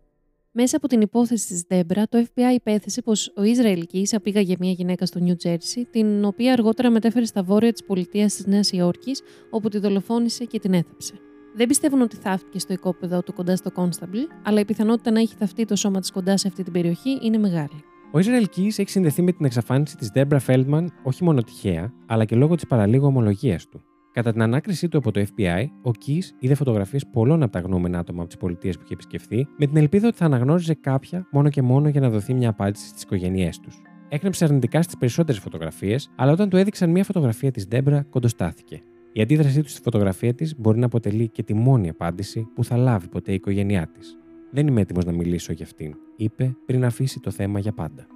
Μέσα 0.50 0.76
από 0.76 0.87
την 0.87 1.00
υπόθεση 1.00 1.46
της 1.46 1.67
Ντέμπρα, 1.67 2.08
το 2.08 2.19
FBI 2.19 2.55
υπέθεσε 2.55 3.02
πως 3.02 3.32
ο 3.37 3.43
Ισραήλ 3.43 3.91
Κις 3.91 4.15
απήγαγε 4.14 4.55
μια 4.58 4.72
γυναίκα 4.72 5.06
στο 5.06 5.19
Νιου 5.19 5.37
Τζέρσι, 5.37 5.84
την 5.84 6.25
οποία 6.25 6.52
αργότερα 6.52 6.90
μετέφερε 6.90 7.25
στα 7.25 7.43
βόρεια 7.43 7.72
της 7.72 7.84
πολιτείας 7.84 8.34
της 8.34 8.46
Νέας 8.46 8.72
Υόρκης, 8.72 9.20
όπου 9.50 9.69
τη 9.69 9.78
δολοφόνησε 9.78 10.44
και 10.44 10.58
την 10.58 10.75
έθαψε. 10.75 11.14
Δεν 11.55 11.67
πιστεύουν 11.69 12.00
ότι 12.00 12.17
θάφτηκε 12.17 12.59
στο 12.58 12.73
οικόπεδο 12.73 13.23
του 13.23 13.32
κοντά 13.32 13.56
στο 13.56 13.70
Constable, 13.75 14.26
αλλά 14.43 14.61
η 14.61 14.64
πιθανότητα 14.64 15.11
να 15.11 15.20
έχει 15.20 15.35
θαφτεί 15.35 15.65
το 15.64 15.76
σώμα 15.76 16.00
της 16.00 16.11
κοντά 16.11 16.37
σε 16.37 16.49
αυτή 16.49 16.62
την 16.62 16.73
περιοχή 16.73 17.19
είναι 17.23 17.38
μεγάλη. 17.38 17.85
Ο 18.12 18.19
Ισραήλ 18.19 18.50
Κις 18.50 18.67
έχει 18.76 18.91
συνδεθεί 18.91 19.23
με 19.23 19.32
την 19.32 19.44
εξαφάνιση 19.44 19.97
της 19.97 20.11
Ντέμπρα 20.11 20.38
Φέλτμαν 20.38 20.93
όχι 21.02 21.25
μόνο 21.25 21.43
τυχαία, 21.43 21.93
αλλά 22.06 22.25
και 22.25 22.37
λόγω 22.37 22.55
της 22.55 22.67
παραλίγο 22.67 23.06
ομολογίας 23.06 23.69
του. 23.69 23.82
Κατά 24.12 24.32
την 24.32 24.43
ανάκρισή 24.43 24.88
του 24.88 24.99
από 24.99 25.11
το 25.11 25.20
FBI, 25.20 25.64
ο 25.82 25.93
Κις 25.93 26.22
είδε 26.39 26.55
φωτογραφίες 26.55 27.06
πολλών 27.06 27.43
από 27.43 27.53
τα 27.53 27.60
αγνοούμενα 27.60 27.99
άτομα 27.98 28.20
από 28.20 28.29
τις 28.29 28.39
πολιτείες 28.39 28.77
που 28.77 28.82
είχε 28.84 28.94
επισκεφθεί, 28.94 29.46
με 29.56 29.67
την 29.67 29.77
ελπίδα 29.77 30.08
ότι 30.08 30.17
θα 30.17 30.25
αναγνώριζε 30.25 30.75
κάποια 30.75 31.27
μόνο 31.31 31.48
και 31.48 31.63
μόνο 31.63 31.89
για 31.89 32.01
να 32.01 32.10
δοθεί 32.10 32.34
μια 32.34 32.48
απάντηση 32.48 32.89
στις 32.89 33.03
οικογένειές 33.03 33.60
τους. 33.60 33.82
Έγνεψε 34.08 34.44
αρνητικά 34.44 34.82
στις 34.82 34.96
περισσότερες 34.96 35.41
φωτογραφίες, 35.41 36.10
αλλά 36.17 36.32
όταν 36.32 36.48
του 36.48 36.56
έδειξαν 36.56 36.91
μια 36.91 37.05
φωτογραφία 37.05 37.51
της 37.51 37.69
Ντέμπρα, 37.69 38.03
κοντοστάθηκε. 38.03 38.82
Η 39.12 39.20
αντίδρασή 39.20 39.62
του 39.62 39.69
στη 39.69 39.81
φωτογραφία 39.81 40.34
της 40.34 40.55
μπορεί 40.58 40.79
να 40.79 40.86
αποτελεί 40.86 41.29
και 41.29 41.43
τη 41.43 41.55
μόνη 41.55 41.88
απάντηση 41.88 42.48
που 42.55 42.64
θα 42.64 42.76
λάβει 42.76 43.08
ποτέ 43.08 43.31
η 43.31 43.34
οικογένειά 43.34 43.86
της. 43.86 44.19
Δεν 44.50 44.67
είμαι 44.67 44.81
έτοιμος 44.81 45.05
να 45.05 45.12
μιλήσω 45.12 45.52
για 45.52 45.64
αυτήν, 45.64 45.94
είπε 46.17 46.56
πριν 46.67 46.84
αφήσει 46.84 47.20
το 47.20 47.31
θέμα 47.31 47.58
για 47.58 47.72
πάντα. 47.72 48.06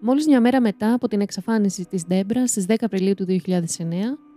Μόλις 0.00 0.26
μια 0.26 0.40
μέρα 0.40 0.60
μετά 0.60 0.92
από 0.92 1.08
την 1.08 1.20
εξαφάνιση 1.20 1.84
της 1.84 2.06
Ντέμπρα 2.06 2.46
στις 2.46 2.66
10 2.68 2.74
Απριλίου 2.80 3.14
του 3.14 3.26
2009, 3.26 3.38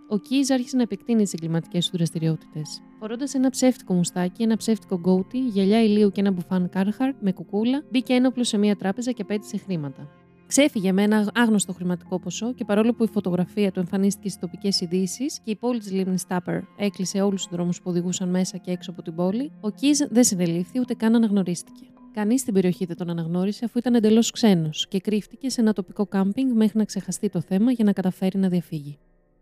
ο 0.08 0.18
Κίζ 0.18 0.50
άρχισε 0.50 0.76
να 0.76 0.82
επεκτείνει 0.82 1.22
τις 1.22 1.32
εγκληματικές 1.32 1.90
του 1.90 1.96
δραστηριότητες. 1.96 2.82
Φορώντας 2.98 3.34
ένα 3.34 3.50
ψεύτικο 3.50 3.94
μουστάκι, 3.94 4.42
ένα 4.42 4.56
ψεύτικο 4.56 4.96
goatee, 4.98 5.38
γυαλιά 5.38 5.82
ηλίου 5.82 6.10
και 6.10 6.20
ένα 6.20 6.30
μπουφάν 6.30 6.68
Carhartt 6.68 7.16
με 7.20 7.32
κουκούλα, 7.32 7.82
μπήκε 7.90 8.12
ένοπλος 8.12 8.44
σε 8.44 8.58
μια 8.58 8.76
τράπεζα 8.76 9.12
και 9.12 9.22
απαίτησε 9.22 9.56
χρήματα. 9.58 10.08
Ξέφυγε 10.48 10.92
με 10.92 11.02
ένα 11.02 11.30
άγνωστο 11.34 11.72
χρηματικό 11.72 12.18
ποσό 12.18 12.54
και 12.54 12.64
παρόλο 12.64 12.94
που 12.94 13.04
η 13.04 13.08
φωτογραφία 13.08 13.70
του 13.70 13.80
εμφανίστηκε 13.80 14.28
στις 14.28 14.40
τοπικές 14.40 14.80
ειδήσεις 14.80 15.40
και 15.44 15.50
η 15.50 15.56
πόλη 15.56 15.78
της 15.78 15.92
Λίμνη 15.92 16.16
Τάπερ 16.28 16.60
έκλεισε 16.76 17.20
όλους 17.20 17.42
τους 17.42 17.52
δρόμους 17.52 17.76
που 17.82 17.90
οδηγούσαν 17.90 18.28
μέσα 18.28 18.56
και 18.56 18.70
έξω 18.70 18.90
από 18.90 19.02
την 19.02 19.14
πόλη, 19.14 19.52
ο 19.60 19.70
Κίζ 19.70 20.00
δεν 20.10 20.24
συνελήφθη 20.24 20.80
ούτε 20.80 20.94
καν 20.94 21.14
αναγνωρίστηκε. 21.14 21.84
Κανείς 22.12 22.40
στην 22.40 22.54
περιοχή 22.54 22.84
δεν 22.84 22.96
τον 22.96 23.10
αναγνώρισε 23.10 23.64
αφού 23.64 23.78
ήταν 23.78 23.94
εντελώς 23.94 24.30
ξένος 24.30 24.86
και 24.88 25.00
κρύφτηκε 25.00 25.50
σε 25.50 25.60
ένα 25.60 25.72
τοπικό 25.72 26.06
κάμπινγκ 26.06 26.56
μέχρι 26.56 26.78
να 26.78 26.84
ξεχαστεί 26.84 27.28
το 27.28 27.40
θέμα 27.40 27.72
για 27.72 27.84
να 27.84 27.92
καταφέρει 27.92 28.38
να 28.38 28.48
διαφύγει. 28.48 28.98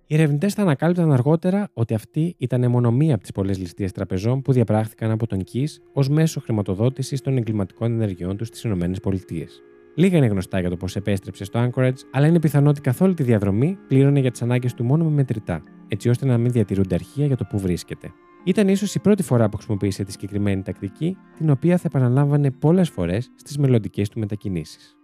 Οι 0.06 0.14
ερευνητές 0.14 0.54
θα 0.54 0.62
ανακάλυπταν 0.62 1.12
αργότερα 1.12 1.68
ότι 1.72 1.94
αυτή 1.94 2.34
ήταν 2.38 2.70
μόνο 2.70 2.90
μία 2.90 3.14
από 3.14 3.22
τις 3.22 3.32
πολλές 3.32 3.58
ληστείες 3.58 3.92
τραπεζών 3.92 4.42
που 4.42 4.52
διαπράχθηκαν 4.52 5.10
από 5.10 5.26
τον 5.26 5.44
Κι 5.44 5.68
ως 5.92 6.08
μέσο 6.08 6.40
χρηματοδότησης 6.40 7.20
των 7.20 7.36
εγκληματικών 7.36 7.92
ενεργειών 7.92 8.36
τους 8.36 8.48
στις 8.48 8.64
ΗΠΑ. 8.64 9.46
Λίγα 9.98 10.16
είναι 10.16 10.26
γνωστά 10.26 10.60
για 10.60 10.70
το 10.70 10.76
πώς 10.76 10.96
επέστρεψε 10.96 11.44
στο 11.44 11.68
Anchorage, 11.68 11.98
αλλά 12.12 12.26
είναι 12.26 12.40
πιθανό 12.40 12.68
ότι 12.68 12.80
καθ' 12.80 13.00
όλη 13.00 13.14
τη 13.14 13.22
διαδρομή 13.22 13.78
πλήρωνε 13.88 14.20
για 14.20 14.30
τις 14.30 14.42
ανάγκες 14.42 14.74
του 14.74 14.84
μόνο 14.84 15.04
με 15.04 15.10
μετρητά, 15.10 15.62
έτσι 15.88 16.08
ώστε 16.08 16.26
να 16.26 16.38
μην 16.38 16.52
διατηρούνται 16.52 16.94
αρχεία 16.94 17.26
για 17.26 17.36
το 17.36 17.44
που 17.44 17.58
βρίσκεται. 17.58 18.12
Ήταν 18.44 18.68
ίσως 18.68 18.94
η 18.94 19.00
πρώτη 19.00 19.22
φορά 19.22 19.48
που 19.48 19.56
χρησιμοποίησε 19.56 20.04
τη 20.04 20.12
συγκεκριμένη 20.12 20.62
τακτική, 20.62 21.16
την 21.36 21.50
οποία 21.50 21.76
θα 21.76 21.82
επαναλάμβανε 21.86 22.50
πολλές 22.50 22.90
φορές 22.90 23.30
στις 23.34 23.58
μελλοντικές 23.58 24.08
του 24.08 24.18
μετακινήσεις. 24.18 24.95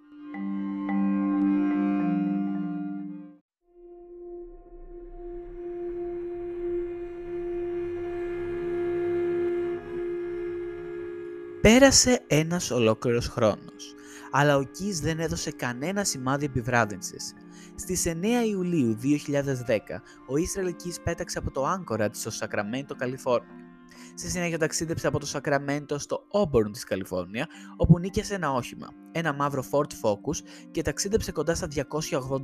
Πέρασε 11.62 12.24
ένας 12.26 12.70
ολόκληρος 12.70 13.28
χρόνος, 13.28 13.94
αλλά 14.30 14.56
ο 14.56 14.62
Κις 14.62 15.00
δεν 15.00 15.20
έδωσε 15.20 15.50
κανένα 15.50 16.04
σημάδι 16.04 16.44
επιβράδυνσης. 16.44 17.32
Στις 17.74 18.06
9 18.06 18.44
Ιουλίου 18.46 18.96
2010, 19.02 20.02
ο 20.26 20.36
Ισραήλ 20.36 20.76
Κις 20.76 21.00
πέταξε 21.00 21.38
από 21.38 21.50
το 21.50 21.64
Anchorage 21.72 22.10
στο 22.12 22.30
Σακραμέντο, 22.30 22.94
Καλιφόρνια. 22.94 23.61
Στη 24.14 24.30
συνέχεια 24.30 24.58
ταξίδεψε 24.58 25.06
από 25.06 25.18
το 25.18 25.26
Σακραμέντο 25.26 25.98
στο 25.98 26.22
Auburn 26.30 26.72
της 26.72 26.84
Καλιφόρνια, 26.84 27.46
όπου 27.76 27.98
νίκησε 27.98 28.34
ένα 28.34 28.52
όχημα, 28.52 28.88
ένα 29.12 29.32
μαύρο 29.32 29.64
Ford 29.70 29.86
Focus 30.02 30.44
και 30.70 30.82
ταξίδεψε 30.82 31.32
κοντά 31.32 31.54
στα 31.54 31.68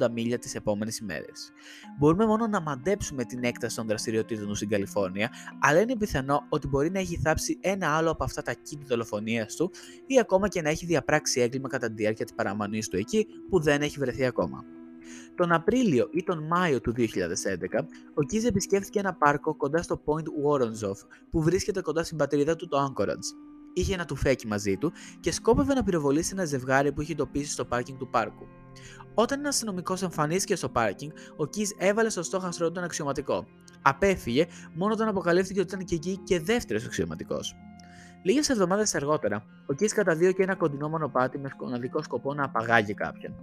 280 0.05 0.11
μίλια 0.11 0.39
τις 0.39 0.55
επόμενες 0.55 0.99
ημέρες. 0.99 1.53
Μπορούμε 1.99 2.27
μόνο 2.27 2.47
να 2.47 2.61
μαντέψουμε 2.61 3.25
την 3.25 3.45
έκταση 3.45 3.77
των 3.77 3.87
δραστηριοτήτων 3.87 4.47
του 4.47 4.55
στην 4.55 4.69
Καλιφόρνια, 4.69 5.31
αλλά 5.61 5.81
είναι 5.81 5.97
πιθανό 5.97 6.47
ότι 6.49 6.69
μπορεί 6.69 6.91
να 6.91 6.99
έχει 6.99 7.17
θάψει 7.17 7.59
ένα 7.61 7.97
άλλο 7.97 8.11
από 8.11 8.25
αυτά 8.25 8.43
τα 8.43 8.53
κίνητα 8.53 8.87
δολοφονίας 8.89 9.55
του 9.55 9.71
ή 10.07 10.19
ακόμα 10.19 10.49
και 10.49 10.63
να 10.63 10.69
έχει 10.69 10.87
διαπράξει 10.87 11.41
έγκλημα 11.41 11.69
κατά 11.69 11.89
τη 11.89 11.95
διάρκεια 11.95 12.25
της 12.25 12.35
παραμονής 12.35 12.89
του 12.89 12.97
εκεί 12.97 13.27
που 13.51 13.61
δεν 13.61 13.83
έχει 13.83 13.99
βρεθεί 13.99 14.25
ακόμα. 14.25 14.78
Τον 15.35 15.53
Απρίλιο 15.53 16.09
ή 16.13 16.23
τον 16.23 16.47
Μάιο 16.47 16.81
του 16.81 16.93
2011, 16.97 17.05
ο 18.15 18.23
Κίζ 18.23 18.45
επισκέφθηκε 18.45 18.99
ένα 18.99 19.15
πάρκο 19.15 19.57
κοντά 19.57 19.83
στο 19.83 20.03
Point 20.05 20.25
Woronzof 20.45 20.97
που 21.31 21.43
βρίσκεται 21.43 21.81
κοντά 21.81 22.05
στην 22.05 22.17
πατρίδα 22.17 22.57
του 22.57 22.69
το 22.69 22.85
Anchorage. 22.85 23.49
Είχε 23.73 23.95
ένα 23.95 24.05
τουφέκι 24.05 24.47
μαζί 24.47 24.77
του 24.77 24.93
και 25.21 25.33
σκόπευε 25.33 25.75
να 25.75 25.83
πυροβολήσει 25.83 26.31
ένα 26.33 26.45
ζευγάρι 26.45 26.93
που 26.93 27.01
είχε 27.01 27.13
εντοπίσει 27.13 27.53
στο 27.53 27.65
πάρκινγκ 27.65 27.99
του 27.99 28.09
πάρκου. 28.11 28.47
Όταν 29.15 29.39
ένας 29.39 29.55
αστυνομικός 29.55 30.03
εμφανίστηκε 30.03 30.57
στο 30.57 30.69
πάρκινγκ, 30.69 31.11
ο 31.37 31.47
Κίζ 31.47 31.71
έβαλε 31.79 32.09
στο 32.09 32.23
στόχαστρό 32.23 32.67
του 32.67 32.73
τον 32.73 32.85
αξιωματικό. 32.85 33.47
Απέφυγε 33.83 34.47
μόνο 34.75 34.93
όταν 34.93 35.09
αποκαλύφθηκε 35.09 35.61
ότι 35.61 35.75
ήταν 35.75 35.87
και 35.87 35.95
εκεί 35.95 36.21
και 36.25 36.41
δεύτερος 36.41 36.85
αξιωματικός. 36.85 37.55
Λίγες 38.29 38.49
εβδομάδες 38.49 38.95
αργότερα, 38.95 39.45
ο 39.67 39.73
Κις 39.73 39.93
καταδίωκε 39.93 40.43
ένα 40.43 40.55
κοντινό 40.55 40.89
μονοπάτι 40.89 41.39
με 41.39 41.51
μοναδικό 41.61 42.03
σκοπό 42.03 42.35
να 42.35 42.45
απαγάγει 42.45 42.95
κάποιον. 42.95 43.35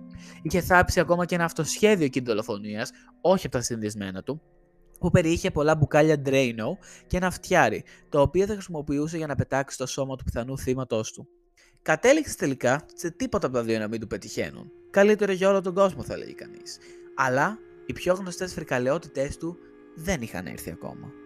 Είχε 0.42 0.62
θάψει 0.62 1.00
ακόμα 1.00 1.26
και 1.26 1.36
ένα 1.36 1.44
αυτοσχέδιο 1.44 2.08
κινητολοφονία, 2.08 2.88
όχι 3.22 3.46
από 3.46 3.56
τα 3.56 3.62
συνδυσμένα 3.62 4.24
του, 4.24 4.42
που 5.00 5.10
περιείχε 5.10 5.52
πολλά 5.52 5.76
μπουκάλια 5.76 6.22
Drano 6.26 6.78
και 7.08 7.18
ένα 7.18 7.32
φτιάρι, 7.32 7.84
το 8.10 8.22
οποίο 8.22 8.46
θα 8.46 8.54
χρησιμοποιούσε 8.54 9.18
για 9.18 9.28
να 9.28 9.36
πετάξει 9.36 9.78
το 9.78 9.86
σώμα 9.86 10.16
του 10.16 10.24
πιθανού 10.24 10.58
θύματός 10.58 11.12
του. 11.12 11.28
Κατέληξε 11.82 12.36
τελικά 12.38 12.86
σε 12.94 13.12
τίποτα 13.12 13.48
από 13.48 13.56
τα 13.56 13.64
δύο 13.64 13.80
να 13.80 13.88
μην 13.88 14.00
του 14.00 14.08
πετυχαίνουν. 14.08 14.72
Καλύτερο 14.90 15.32
για 15.32 15.50
όλο 15.50 15.62
τον 15.62 15.74
κόσμο, 15.74 16.04
θα 16.04 16.18
λέγει 16.18 16.34
κανείς. 16.34 16.78
Αλλά 17.16 17.58
οι 17.86 17.94
πιο 17.94 18.14
γνωστές 18.14 18.54
φρικαλαιότητές 18.54 19.38
του 19.38 19.58
δεν 19.96 20.22
είχαν 20.22 20.46
έρθει 20.46 20.72
ακόμα. 20.72 21.25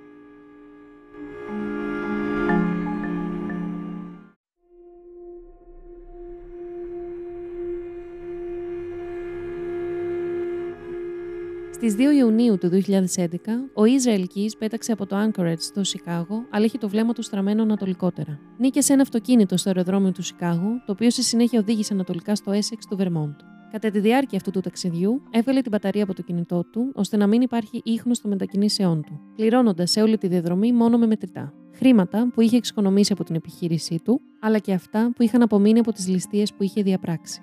Στις 11.82 11.96
2 11.96 12.00
Ιουνίου 12.18 12.58
του 12.58 12.70
2011, 12.70 13.28
ο 13.74 13.86
Ισραήλ 13.86 14.28
Keys 14.36 14.52
πέταξε 14.58 14.92
από 14.92 15.06
το 15.06 15.16
Anchorage 15.16 15.60
στο 15.60 15.84
Σικάγο, 15.84 16.46
αλλά 16.50 16.66
είχε 16.66 16.78
το 16.78 16.90
βλέμμα 16.90 17.14
του 17.14 17.22
στραμμένο 17.22 17.62
ανατολικότερα. 17.62 18.40
Νίκησε 18.58 18.94
ένα 18.94 19.02
αυτοκίνητο 19.02 19.58
στο 19.58 19.70
αεροδρόμιο 19.70 20.12
του 20.12 20.22
Σικάγο, 20.22 20.82
το 20.86 20.92
οποίο 20.92 21.10
στη 21.10 21.24
συνέχεια 21.24 21.60
οδήγησε 21.60 21.94
ανατολικά 21.94 22.36
στο 22.36 22.52
Essex 22.52 22.78
του 22.90 22.98
Vermont. 23.00 23.36
Κατά 23.72 23.90
τη 23.90 24.00
διάρκεια 24.00 24.38
αυτού 24.38 24.52
του 24.52 24.60
ταξιδιού, 24.60 25.22
έβγαλε 25.30 25.62
την 25.62 25.72
μπαταρία 25.72 26.04
από 26.04 26.14
το 26.14 26.22
κινητό 26.22 26.64
του, 26.72 26.92
ώστε 26.96 27.18
να 27.18 27.28
μην 27.28 27.42
υπάρχει 27.42 27.82
ίχνος 27.84 28.22
των 28.22 28.30
μετακινήσεών 28.30 29.02
του, 29.02 29.20
πληρώνοντας 29.36 29.92
σε 29.92 30.02
όλη 30.02 30.18
τη 30.18 30.28
διαδρομή 30.28 30.74
μόνο 30.74 30.98
με 30.98 31.08
μετρητά. 31.08 31.54
Χρήματα 31.76 32.30
που 32.34 32.42
είχε 32.42 32.58
εξοικονομήσει 32.58 33.14
από 33.14 33.24
την 33.24 33.36
επιχείρησή 33.36 34.00
του, 34.04 34.22
αλλά 34.40 34.58
και 34.58 34.74
αυτά 34.74 35.12
που 35.16 35.24
είχαν 35.24 35.42
απομείνει 35.42 35.80
από 35.80 35.92
τις 35.92 36.08
ληστείες 36.08 36.54
που 36.54 36.64
είχε 36.64 36.82
διαπράξει. 36.82 37.42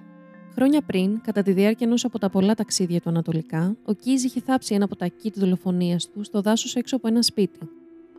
Χρόνια 0.59 0.83
πριν, 0.83 1.21
κατά 1.21 1.43
τη 1.43 1.53
διάρκεια 1.53 1.87
ενός 1.87 2.05
από 2.05 2.19
τα 2.19 2.31
πολλά 2.31 2.55
ταξίδια 2.55 3.01
του 3.01 3.09
Ανατολικά, 3.09 3.77
ο 3.85 3.93
Κίζ 3.93 4.25
είχε 4.25 4.41
θάψει 4.41 4.75
ένα 4.75 4.85
από 4.85 4.97
τα 4.97 5.07
κιτ 5.07 5.39
δολοφονίας 5.39 6.11
του 6.11 6.25
στο 6.25 6.41
δάσος 6.41 6.75
έξω 6.75 6.97
από 6.97 7.09
ένα 7.09 7.23
σπίτι. 7.23 7.59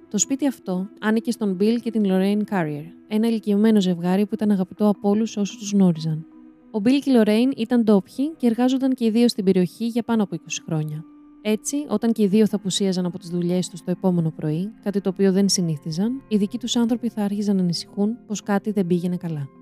Το 0.09 0.17
σπίτι 0.17 0.47
αυτό 0.47 0.87
ανήκε 0.99 1.31
στον 1.31 1.53
Μπιλ 1.53 1.79
και 1.79 1.91
την 1.91 2.05
Λορέιν 2.05 2.45
Κάριερ, 2.45 2.83
ένα 3.07 3.27
ηλικιωμένο 3.27 3.81
ζευγάρι 3.81 4.25
που 4.25 4.33
ήταν 4.33 4.51
αγαπητό 4.51 4.87
από 4.87 5.09
όλους 5.09 5.37
όσους 5.37 5.57
τους 5.57 5.71
γνώριζαν. 5.71 6.25
Ο 6.71 6.79
Μπιλ 6.79 7.01
και 7.01 7.09
η 7.09 7.13
Λορέιν 7.13 7.51
ήταν 7.57 7.83
ντόπιοι 7.83 8.33
και 8.37 8.47
εργάζονταν 8.47 8.93
και 8.93 9.05
οι 9.05 9.09
δύο 9.09 9.27
στην 9.27 9.43
περιοχή 9.43 9.85
για 9.85 10.03
πάνω 10.03 10.23
από 10.23 10.35
20 10.35 10.39
χρόνια. 10.65 11.03
Έτσι, 11.41 11.85
όταν 11.87 12.11
και 12.11 12.23
οι 12.23 12.27
δύο 12.27 12.47
θα 12.47 12.55
απουσίαζαν 12.55 13.05
από 13.05 13.19
τις 13.19 13.29
δουλειές 13.29 13.69
τους 13.69 13.83
το 13.83 13.91
επόμενο 13.91 14.31
πρωί, 14.35 14.71
κάτι 14.83 15.01
το 15.01 15.09
οποίο 15.09 15.31
δεν 15.31 15.49
συνήθιζαν, 15.49 16.21
οι 16.27 16.37
δικοί 16.37 16.57
τους 16.57 16.75
άνθρωποι 16.75 17.09
θα 17.09 17.23
άρχιζαν 17.23 17.55
να 17.55 17.61
ανησυχούν 17.61 18.17
πως 18.27 18.43
κάτι 18.43 18.71
δεν 18.71 18.87
πήγαινε 18.87 19.17
καλά. 19.17 19.56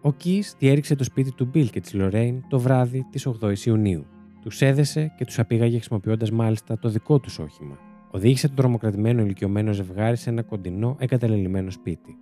Ο 0.00 0.12
Κις 0.12 0.54
διέριξε 0.58 0.94
το 0.94 1.04
σπίτι 1.04 1.32
του 1.32 1.44
Μπιλ 1.44 1.70
και 1.70 1.80
της 1.80 1.94
Λορέιν 1.94 2.44
το 2.48 2.58
βράδυ 2.58 3.06
της 3.10 3.28
8η 3.40 3.58
Ιουνίου. 3.58 4.06
Τους 4.42 4.62
έδεσε 4.62 5.12
και 5.16 5.24
τους 5.24 5.38
απήγαγε 5.38 5.76
χρησιμοποιώντας 5.76 6.30
μάλιστα 6.30 6.78
το 6.78 6.88
δικό 6.88 7.18
τους 7.18 7.38
όχημα. 7.38 7.78
Οδήγησε 8.10 8.48
το 8.48 8.54
τρομοκρατημένο 8.54 9.22
ηλικιωμένο 9.22 9.72
ζευγάρι 9.72 10.16
σε 10.16 10.30
ένα 10.30 10.42
κοντινό 10.42 10.96
εγκαταλελειμμένο 10.98 11.70
σπίτι. 11.70 12.16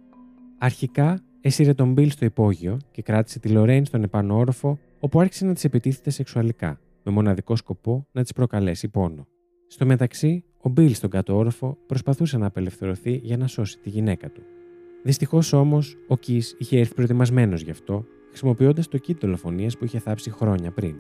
Αρχικά 0.59 1.21
έσυρε 1.41 1.75
τον 1.75 1.93
Μπιλ 1.93 2.11
στο 2.11 2.25
υπόγειο 2.25 2.79
και 2.91 3.03
κράτησε 3.03 3.39
τη 3.39 3.49
Λορέιν 3.49 3.85
στον 3.85 4.03
επάνω 4.03 4.37
όροφο, 4.37 4.79
όπου 5.01 5.21
άρχισε 5.21 5.47
να 5.47 5.55
τη 5.55 5.61
επιτίθεται 5.65 6.11
σεξουαλικά, 6.11 6.81
με 7.03 7.13
μοναδικό 7.13 7.57
σκοπό 7.57 8.07
να 8.13 8.25
τη 8.25 8.33
προκαλέσει 8.33 8.89
πόνο. 8.89 9.27
Στο 9.67 9.87
μεταξύ, 9.87 10.45
ο 10.61 10.69
Μπιλ 10.69 10.95
στον 10.95 11.11
κάτω 11.11 11.37
όροφο 11.37 11.79
προσπαθούσε 11.87 12.39
να 12.39 12.47
απελευθερωθεί 12.47 13.21
για 13.23 13.37
να 13.37 13.47
σώσει 13.47 13.79
τη 13.79 13.91
γυναίκα 13.91 14.31
του. 14.31 14.43
Δυστυχώς 15.07 15.53
όμως, 15.53 15.97
ο 16.07 16.17
Κις 16.17 16.55
είχε 16.59 16.79
έρθει 16.79 16.95
προετοιμασμένος 16.95 17.63
γι' 17.63 17.71
αυτό, 17.71 18.05
χρησιμοποιώντας 18.29 18.89
το 18.89 18.99
kit 19.07 19.17
δολοφονίας 19.21 19.79
που 19.79 19.85
είχε 19.85 19.99
θάψει 19.99 20.31
χρόνια 20.31 20.71
πριν. 20.71 20.97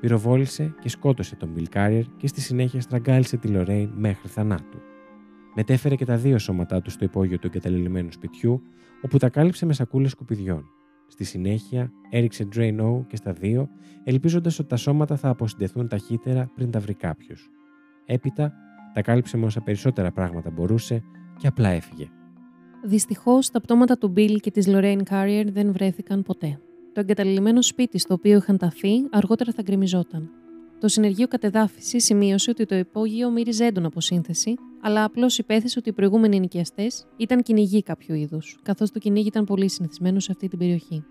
Πυροβόλησε 0.00 0.74
και 0.80 0.88
σκότωσε 0.88 1.36
τον 1.36 1.54
Bill 1.56 1.64
Carrier 1.74 2.02
και 2.16 2.26
στη 2.26 2.40
συνέχεια 2.40 2.80
στραγγάλισε 2.80 3.36
τη 3.36 3.48
Λορέιν 3.48 3.90
μέχρι 3.94 4.28
θανάτου. 4.28 4.78
Μετέφερε 5.54 5.94
και 5.94 6.04
τα 6.04 6.16
δύο 6.16 6.38
σώματά 6.38 6.82
του 6.82 6.90
στο 6.90 7.04
υπόγειο 7.04 7.38
του 7.38 7.46
εγκαταλελειμμένου 7.46 8.12
σπιτιού, 8.12 8.62
όπου 9.02 9.18
τα 9.18 9.28
κάλυψε 9.28 9.66
με 9.66 9.72
σακούλες 9.72 10.10
σκουπιδιών. 10.10 10.64
Στη 11.06 11.24
συνέχεια 11.24 11.92
έριξε 12.10 12.48
Drain 12.56 13.04
και 13.06 13.16
στα 13.16 13.32
δύο, 13.32 13.68
ελπίζοντας 14.04 14.58
ότι 14.58 14.68
τα 14.68 14.76
σώματα 14.76 15.16
θα 15.16 15.28
αποσυντεθούν 15.28 15.88
ταχύτερα 15.88 16.50
πριν 16.54 16.70
τα 16.70 16.80
βρει 16.80 16.94
κάποιος. 16.94 17.50
Έπειτα 18.04 18.52
τα 18.94 19.02
κάλυψε 19.02 19.36
με 19.36 19.46
όσα 19.46 19.60
περισσότερα 19.60 20.10
πράγματα 20.12 20.50
μπορούσε 20.50 21.02
και 21.38 21.46
απλά 21.46 21.68
έφυγε. 21.68 22.08
Δυστυχώς, 22.82 23.50
τα 23.50 23.60
πτώματα 23.60 23.98
του 23.98 24.12
Bill 24.16 24.36
και 24.40 24.50
της 24.50 24.66
Lorraine 24.68 25.02
Carrier 25.10 25.44
δεν 25.52 25.72
βρέθηκαν 25.72 26.22
ποτέ. 26.22 26.60
Το 26.92 27.00
εγκαταλειμμένο 27.00 27.62
σπίτι 27.62 27.98
στο 27.98 28.14
οποίο 28.14 28.36
είχαν 28.36 28.58
ταθεί 28.58 28.92
αργότερα 29.10 29.52
θα 29.52 29.62
γκρεμιζόταν. 29.62 30.30
Το 30.80 30.88
συνεργείο 30.88 31.28
κατεδάφιση 31.28 32.00
σημείωσε 32.00 32.50
ότι 32.50 32.66
το 32.66 32.74
υπόγειο 32.74 33.30
μύριζε 33.30 33.64
έντονα 33.64 33.86
από 33.86 34.00
σύνθεση, 34.00 34.54
αλλά 34.80 35.04
απλώς 35.04 35.38
υπέθεσε 35.38 35.78
ότι 35.78 35.88
οι 35.88 35.92
προηγούμενοι 35.92 36.40
νοικιαστέ 36.40 36.86
ήταν 37.16 37.42
κυνηγοί 37.42 37.82
κάποιου 37.82 38.14
είδους, 38.14 38.58
καθώς 38.62 38.90
το 38.90 38.98
κυνήγι 38.98 39.26
ήταν 39.26 39.44
πολύ 39.44 39.68
συνηθισμένο 39.68 40.20
σε 40.20 40.32
αυτή 40.32 40.48
την 40.48 40.58
περιοχή. 40.58 41.04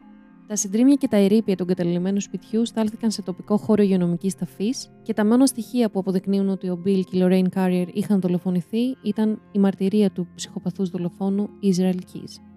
Τα 0.50 0.56
συντρίμια 0.56 0.96
και 0.96 1.08
τα 1.08 1.18
ερήπια 1.18 1.56
του 1.56 1.64
εγκαταλειμμένου 1.64 2.22
σπιτιού 2.22 2.66
στάλθηκαν 2.66 3.12
σε 3.12 3.22
τοπικό 3.22 3.58
χώρο 3.58 3.84
υγειονομικής 3.84 4.36
ταφής 4.36 4.90
και 5.04 5.14
τα 5.14 5.26
μόνα 5.26 5.46
στοιχεία 5.46 5.90
που 5.90 6.00
αποδεικνύουν 6.00 6.50
ότι 6.50 6.70
ο 6.70 6.82
Bill 6.86 7.02
και 7.10 7.18
η 7.18 7.22
Lorraine 7.24 7.58
Carrier 7.58 7.86
είχαν 7.94 8.20
δολοφονηθεί 8.20 8.98
ήταν 9.04 9.42
η 9.52 9.60
μαρτυρία 9.60 10.12
του 10.12 10.28
ψυχοπαθούς 10.36 10.90
δολοφόνου 10.90 11.50
Israel 11.64 11.96
Keys. 11.96 12.49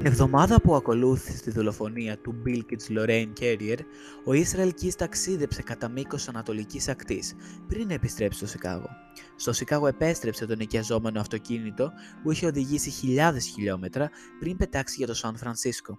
Την 0.00 0.08
εβδομάδα 0.08 0.60
που 0.60 0.74
ακολούθησε 0.74 1.42
τη 1.42 1.50
δολοφονία 1.50 2.18
του 2.18 2.42
Bill 2.46 2.60
και 2.66 2.76
της 2.76 2.90
Lorraine 2.90 3.32
Carrier, 3.40 3.78
ο 4.24 4.30
Israel 4.30 4.68
Keys 4.68 4.94
ταξίδεψε 4.96 5.62
κατά 5.62 5.88
μήκος 5.88 6.28
Ανατολικής 6.28 6.88
ακτής 6.88 7.34
πριν 7.66 7.90
επιστρέψει 7.90 8.38
στο 8.38 8.46
Σικάγο. 8.46 8.88
Στο 9.36 9.52
Σικάγο 9.52 9.86
επέστρεψε 9.86 10.46
το 10.46 10.54
νοικιαζόμενο 10.54 11.20
αυτοκίνητο 11.20 11.92
που 12.22 12.30
είχε 12.30 12.46
οδηγήσει 12.46 12.90
χιλιάδες 12.90 13.46
χιλιόμετρα 13.46 14.10
πριν 14.38 14.56
πετάξει 14.56 14.94
για 14.98 15.06
το 15.06 15.14
Σαν 15.14 15.36
Φρανσίσκο. 15.36 15.98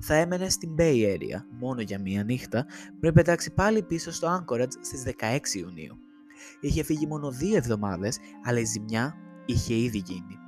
Θα 0.00 0.14
έμενε 0.14 0.48
στην 0.48 0.74
Bay 0.78 1.16
Area 1.16 1.42
μόνο 1.58 1.80
για 1.80 2.00
μία 2.00 2.24
νύχτα 2.24 2.66
πριν 3.00 3.12
πετάξει 3.12 3.54
πάλι 3.54 3.82
πίσω 3.82 4.12
στο 4.12 4.28
Anchorage 4.28 4.72
στις 4.80 5.04
16 5.20 5.54
Ιουνίου. 5.54 5.98
Είχε 6.60 6.82
φύγει 6.82 7.06
μόνο 7.06 7.30
δύο 7.30 7.56
εβδομάδες, 7.56 8.18
αλλά 8.44 8.58
η 8.58 8.64
ζημιά 8.64 9.14
είχε 9.46 9.74
ήδη 9.74 10.02
γίνει. 10.06 10.38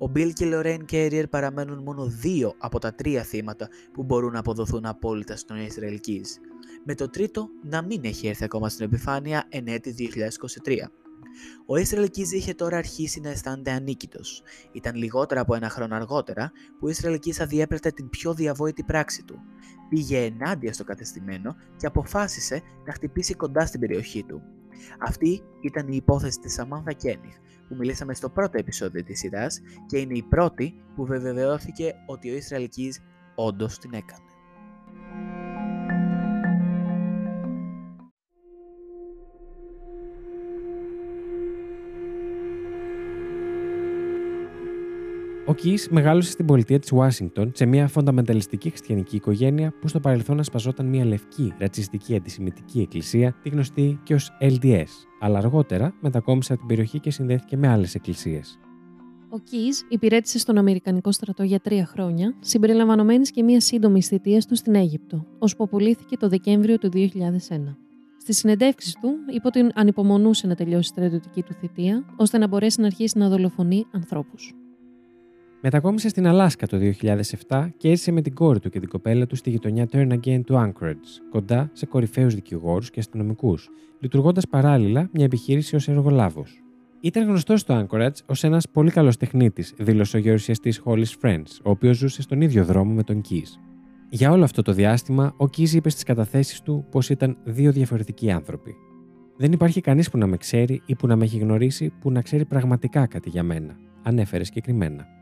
Ο 0.00 0.10
Bill 0.14 0.32
και 0.32 0.44
η 0.44 0.50
Lorraine 0.54 0.84
Carrier 0.92 1.24
παραμένουν 1.30 1.82
μόνο 1.82 2.06
δύο 2.06 2.54
από 2.58 2.78
τα 2.78 2.94
τρία 2.94 3.22
θύματα 3.22 3.68
που 3.92 4.02
μπορούν 4.02 4.32
να 4.32 4.38
αποδοθούν 4.38 4.86
απόλυτα 4.86 5.36
στον 5.36 5.56
Ισραηλκής, 5.56 6.38
με 6.84 6.94
το 6.94 7.10
τρίτο 7.10 7.48
να 7.62 7.82
μην 7.82 8.00
έχει 8.04 8.26
έρθει 8.26 8.44
ακόμα 8.44 8.68
στην 8.68 8.84
επιφάνεια 8.84 9.44
εν 9.48 9.66
έτη 9.66 9.94
2023. 10.64 10.76
Ο 11.66 11.76
Ισραηλκής 11.76 12.32
είχε 12.32 12.54
τώρα 12.54 12.76
αρχίσει 12.76 13.20
να 13.20 13.28
αισθάνεται 13.28 13.70
ανίκητος. 13.70 14.42
Ήταν 14.72 14.94
λιγότερα 14.94 15.40
από 15.40 15.54
ένα 15.54 15.68
χρόνο 15.68 15.94
αργότερα 15.94 16.52
που 16.78 16.86
ο 16.86 16.88
Ισραηλκής 16.88 17.40
αδιέπρεπε 17.40 17.90
την 17.90 18.08
πιο 18.08 18.34
διαβόητη 18.34 18.82
πράξη 18.82 19.22
του. 19.24 19.40
Πήγε 19.88 20.18
ενάντια 20.18 20.72
στο 20.72 20.84
κατεστημένο 20.84 21.56
και 21.76 21.86
αποφάσισε 21.86 22.62
να 22.86 22.92
χτυπήσει 22.92 23.34
κοντά 23.34 23.66
στην 23.66 23.80
περιοχή 23.80 24.24
του. 24.24 24.42
Αυτή 24.98 25.42
ήταν 25.60 25.88
η 25.88 25.96
υπόθεση 25.96 26.38
της 26.38 26.52
Σαμάνθα 26.52 26.92
Κένιχ, 26.92 27.34
που 27.68 27.74
μιλήσαμε 27.74 28.14
στο 28.14 28.28
πρώτο 28.28 28.58
επεισόδιο 28.58 29.04
της 29.04 29.18
σειράς 29.18 29.60
και 29.86 29.98
είναι 29.98 30.16
η 30.16 30.22
πρώτη 30.22 30.74
που 30.94 31.06
βεβαιώθηκε 31.06 31.94
ότι 32.06 32.30
ο 32.30 32.34
Ισραηλκής 32.34 33.02
όντως 33.34 33.78
την 33.78 33.92
έκανε. 33.92 34.27
Ο 45.48 45.54
Κι 45.54 45.78
μεγάλωσε 45.90 46.30
στην 46.30 46.46
πολιτεία 46.46 46.78
της 46.78 46.92
Ουάσιγκτον 46.92 47.52
σε 47.54 47.66
μια 47.66 47.88
φονταμενταλιστική 47.88 48.68
χριστιανική 48.68 49.16
οικογένεια 49.16 49.72
που 49.80 49.88
στο 49.88 50.00
παρελθόν 50.00 50.38
ασπαζόταν 50.38 50.86
μια 50.86 51.04
λευκή, 51.04 51.54
ρατσιστική 51.58 52.16
αντισημιτική 52.16 52.80
εκκλησία, 52.80 53.36
τη 53.42 53.48
γνωστή 53.48 54.00
και 54.02 54.14
ως 54.14 54.30
LDS, 54.40 54.84
αλλά 55.20 55.38
αργότερα 55.38 55.94
μετακόμισε 56.00 56.52
από 56.52 56.60
την 56.60 56.68
περιοχή 56.68 57.00
και 57.00 57.10
συνδέθηκε 57.10 57.56
με 57.56 57.68
άλλες 57.68 57.94
εκκλησίες. 57.94 58.58
Ο 59.28 59.38
Κις 59.38 59.86
υπηρέτησε 59.88 60.38
στον 60.38 60.58
Αμερικανικό 60.58 61.12
στρατό 61.12 61.42
για 61.42 61.60
τρία 61.60 61.86
χρόνια, 61.86 62.34
συμπεριλαμβανομένης 62.40 63.30
και 63.30 63.42
μιας 63.42 63.64
σύντομης 63.64 64.06
θητείας 64.06 64.46
του 64.46 64.56
στην 64.56 64.74
Αίγυπτο, 64.74 65.26
ώσπου 65.38 65.64
απολύθηκε 65.64 66.16
το 66.16 66.28
Δεκέμβριο 66.28 66.78
του 66.78 66.88
2001. 66.88 67.76
Στις 68.16 68.38
συνεντεύξεις 68.38 68.94
του, 69.00 69.08
είπε 69.34 69.46
ότι 69.46 69.66
ανυπομονούσε 69.74 70.46
να 70.46 70.54
τελειώσει 70.54 70.90
η 70.90 70.92
στρατιωτική 70.96 71.42
του 71.42 71.52
θητεία, 71.52 72.04
ώστε 72.16 72.38
να 72.38 72.46
μπορέσει 72.46 72.80
να 72.80 72.86
αρχίσει 72.86 73.18
να 73.18 73.28
δολοφονεί 73.28 73.86
ανθρώπους. 73.90 74.57
Μετακόμισε 75.62 76.08
στην 76.08 76.26
Αλάσκα 76.26 76.66
το 76.66 76.78
2007 77.48 77.68
και 77.76 77.90
έζησε 77.90 78.12
με 78.12 78.22
την 78.22 78.34
κόρη 78.34 78.60
του 78.60 78.70
και 78.70 78.80
την 78.80 78.88
κοπέλα 78.88 79.26
του 79.26 79.36
στη 79.36 79.50
γειτονιά 79.50 79.88
Turn 79.92 80.12
Again 80.12 80.40
του 80.44 80.54
Anchorage, 80.54 81.28
κοντά 81.30 81.70
σε 81.72 81.86
κορυφαίους 81.86 82.34
δικηγόρους 82.34 82.90
και 82.90 83.00
αστυνομικούς, 83.00 83.68
λειτουργώντας 84.00 84.48
παράλληλα 84.48 85.08
μια 85.12 85.24
επιχείρηση 85.24 85.76
ως 85.76 85.88
εργολάβος. 85.88 86.62
Ήταν 87.00 87.26
γνωστός 87.26 87.60
στο 87.60 87.86
Anchorage 87.86 88.16
ως 88.26 88.44
ένας 88.44 88.68
πολύ 88.68 88.90
καλός 88.90 89.16
τεχνίτης, 89.16 89.74
δήλωσε 89.78 90.16
ο 90.16 90.20
γεωρουσιαστή 90.20 90.74
Hollis 90.84 91.12
Friends, 91.22 91.60
ο 91.62 91.70
οποίος 91.70 91.96
ζούσε 91.96 92.22
στον 92.22 92.40
ίδιο 92.40 92.64
δρόμο 92.64 92.92
με 92.92 93.02
τον 93.02 93.20
Keys. 93.30 93.58
Για 94.10 94.30
όλο 94.30 94.44
αυτό 94.44 94.62
το 94.62 94.72
διάστημα, 94.72 95.34
ο 95.36 95.44
Keys 95.44 95.70
είπε 95.70 95.90
στις 95.90 96.02
καταθέσεις 96.02 96.62
του 96.62 96.86
πως 96.90 97.10
ήταν 97.10 97.36
δύο 97.44 97.72
διαφορετικοί 97.72 98.30
άνθρωποι. 98.30 98.74
Δεν 99.36 99.52
υπάρχει 99.52 99.80
κανείς 99.80 100.10
που 100.10 100.18
να 100.18 100.26
με 100.26 100.36
ξέρει 100.36 100.82
ή 100.86 100.94
που 100.94 101.06
να 101.06 101.16
με 101.16 101.24
έχει 101.24 101.38
γνωρίσει 101.38 101.92
που 102.00 102.10
να 102.10 102.22
ξέρει 102.22 102.44
πραγματικά 102.44 103.06
κάτι 103.06 103.28
για 103.28 103.42
μένα, 103.42 103.76
ανέφερε 104.02 104.44
συγκεκριμένα. 104.44 105.17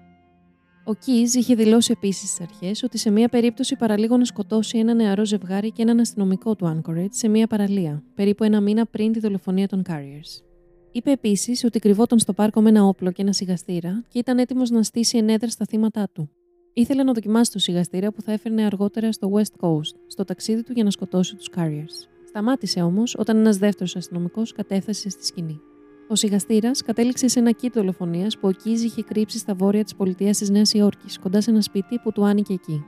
Ο 0.88 0.95
Κίζ 0.95 1.35
είχε 1.35 1.55
δηλώσει 1.55 1.93
επίσης 1.97 2.31
στις 2.31 2.40
αρχές 2.40 2.83
ότι 2.83 2.99
σε 2.99 3.11
μία 3.11 3.28
περίπτωση 3.28 3.76
παραλίγο 3.76 4.16
να 4.16 4.25
σκοτώσει 4.25 4.78
ένα 4.78 4.95
νεαρό 4.95 5.25
ζευγάρι 5.25 5.71
και 5.71 5.83
έναν 5.83 6.00
αστυνομικό 6.00 6.57
του 6.57 6.83
Anchorage 6.83 7.11
σε 7.11 7.28
μία 7.28 7.47
παραλία, 7.47 8.02
περίπου 8.14 8.45
ένα 8.45 8.61
μήνα 8.61 8.87
πριν 8.87 9.12
τη 9.12 9.21
δολοφονία 9.21 9.69
των 9.69 9.83
Carriers. 9.88 10.43
Είπε 10.93 11.11
επίσης 11.11 11.64
ότι 11.64 11.78
κρυβόταν 11.78 12.19
στο 12.19 12.33
πάρκο 12.33 12.61
με 12.61 12.69
ένα 12.69 12.85
όπλο 12.85 13.11
και 13.11 13.23
ένα 13.23 13.33
σιγαστήρα 13.33 14.05
και 14.09 14.19
ήταν 14.19 14.38
έτοιμος 14.38 14.71
να 14.71 14.83
στήσει 14.83 15.19
ενέδρα 15.19 15.49
στα 15.49 15.64
θύματα 15.64 16.09
του. 16.12 16.31
Ήθελε 16.73 17.02
να 17.02 17.12
δοκιμάσει 17.12 17.52
το 17.52 17.59
σιγαστήρα 17.59 18.12
που 18.12 18.23
θα 18.23 18.33
έφερνε 18.33 18.64
αργότερα 18.64 19.12
στο 19.12 19.33
West 19.35 19.66
Coast, 19.66 19.95
στο 20.07 20.25
ταξίδι 20.25 20.62
του 20.62 20.73
για 20.73 20.85
να 20.85 20.90
σκοτώσει 20.90 21.37
τους 21.37 21.49
Carriers. 21.57 22.09
Σταμάτησε 22.28 22.83
όμως 22.83 23.14
όταν 23.19 23.37
ένας 23.37 23.57
δεύτερος 23.57 23.97
αστυνομικός 23.97 24.52
κατέφθασε 24.52 25.09
στη 25.09 25.26
σκηνή. 25.26 25.61
Ο 26.08 26.14
σιγαστήρα 26.14 26.70
κατέληξε 26.84 27.28
σε 27.28 27.38
ένα 27.38 27.50
κίτ 27.50 27.75
δολοφονίας 27.75 28.38
που 28.38 28.48
ο 28.48 28.52
Κίζ 28.52 28.82
είχε 28.82 29.02
κρύψει 29.02 29.38
στα 29.38 29.54
βόρεια 29.54 29.84
της 29.84 29.94
πολιτείας 29.94 30.38
της 30.38 30.50
Νέας 30.50 30.72
Υόρκης, 30.72 31.18
κοντά 31.18 31.40
σε 31.40 31.50
ένα 31.50 31.60
σπίτι 31.60 31.98
που 31.98 32.12
του 32.12 32.25
άνοιγε 32.25 32.54
εκεί. 32.54 32.84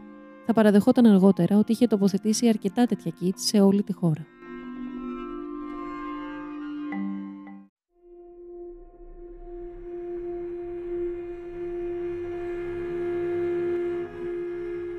Θα 0.46 0.52
παραδεχόταν 0.52 1.06
αργότερα 1.06 1.58
ότι 1.58 1.72
είχε 1.72 1.86
τοποθετήσει 1.86 2.48
αρκετά 2.48 2.86
τέτοια 2.86 3.12
κίτ 3.18 3.38
σε 3.38 3.60
όλη 3.60 3.82
τη 3.82 3.92
χώρα. 3.92 4.26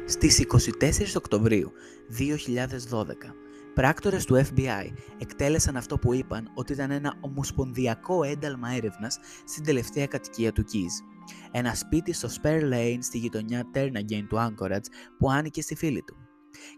Στις 0.05 0.39
24 0.39 1.15
Οκτωβρίου 1.15 1.71
2012, 2.10 3.34
πράκτορες 3.80 4.26
του 4.26 4.36
FBI 4.36 4.94
εκτέλεσαν 5.18 5.78
αυτό 5.78 5.98
που 5.98 6.13
είπαν 6.13 6.52
ότι 6.54 6.74
ήταν 6.74 6.92
ένα 6.92 7.13
ομοσπονδιακό 7.22 8.24
ένταλμα 8.24 8.70
έρευνας 8.70 9.20
στην 9.46 9.63
τελευταία 9.63 10.08
κατοικία 10.08 10.52
του 10.52 10.63
Keys. 10.63 11.06
Ένα 11.52 11.76
σπίτι 11.76 12.13
στο 12.13 12.30
Spare 12.42 12.74
Lane 12.74 12.98
στη 13.00 13.18
γειτονιά 13.18 13.63
Turnagain 13.74 14.26
του 14.30 14.38
Anchorage 14.38 14.86
που 15.18 15.32
άνοιγε 15.32 15.62
στη 15.62 15.76
φίλη 15.76 16.04
του. 16.04 16.15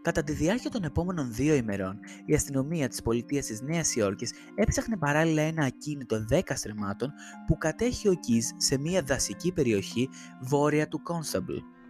Κατά 0.01 0.23
τη 0.23 0.31
διάρκεια 0.31 0.69
των 0.69 0.83
επόμενων 0.83 1.33
δύο 1.33 1.53
ημερών, 1.53 1.99
η 2.25 2.33
αστυνομία 2.33 2.87
της 2.87 3.01
πολιτείας 3.01 3.45
της 3.45 3.61
Νέας 3.61 3.95
Υόρκης 3.95 4.33
έψαχνε 4.55 4.97
παράλληλα 4.97 5.41
ένα 5.41 5.65
ακίνητο 5.65 6.25
10 6.31 6.39
στρεμμάτων 6.53 7.11
που 7.47 7.57
κατέχει 7.57 8.07
ο 8.07 8.13
Keys 8.13 8.55
σε 8.57 8.77
μια 8.77 9.01
δασική 9.01 9.51
περιοχή 9.51 10.09
βόρεια 10.41 10.87
του 10.87 11.01
Constable. 11.09 11.80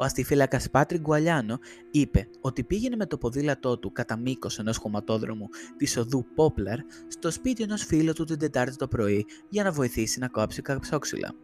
Ο 0.00 0.04
αστιφύλακας 0.04 0.70
Πάτρι 0.70 0.98
Γκουαλιάνο 0.98 1.58
είπε 1.90 2.28
ότι 2.40 2.64
πήγαινε 2.64 2.96
με 2.96 3.06
το 3.06 3.18
ποδήλατό 3.18 3.78
του 3.78 3.92
κατά 3.92 4.16
μήκος 4.16 4.58
ενός 4.58 4.76
χωματόδρομου 4.76 5.48
της 5.76 5.96
οδού 5.96 6.26
Πόπλαρ 6.34 6.78
στο 7.08 7.30
σπίτι 7.30 7.62
ενός 7.62 7.84
φίλου 7.84 8.12
του 8.12 8.24
την 8.24 8.38
Τετάρτη 8.38 8.76
το 8.76 8.88
πρωί 8.88 9.26
για 9.48 9.62
να 9.62 9.72
βοηθήσει 9.72 10.18
να 10.18 10.28
κόψει 10.28 10.62
καψόξυλα. 10.62 11.34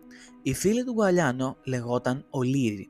Η 0.42 0.54
φίλη 0.54 0.84
του 0.84 0.92
Γκουαλιάνο 0.92 1.56
λεγόταν 1.64 2.26
Ολύρη. 2.30 2.88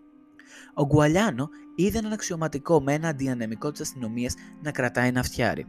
Ο 0.75 0.87
Γκουαλιάνο 0.87 1.49
είδε 1.75 1.99
έναν 1.99 2.13
αξιωματικό 2.13 2.83
με 2.83 2.93
ένα 2.93 3.09
αντιανεμικό 3.09 3.71
της 3.71 3.81
αστυνομίας 3.81 4.35
να 4.63 4.71
κρατάει 4.71 5.09
ένα 5.09 5.23
φτιάρι. 5.23 5.67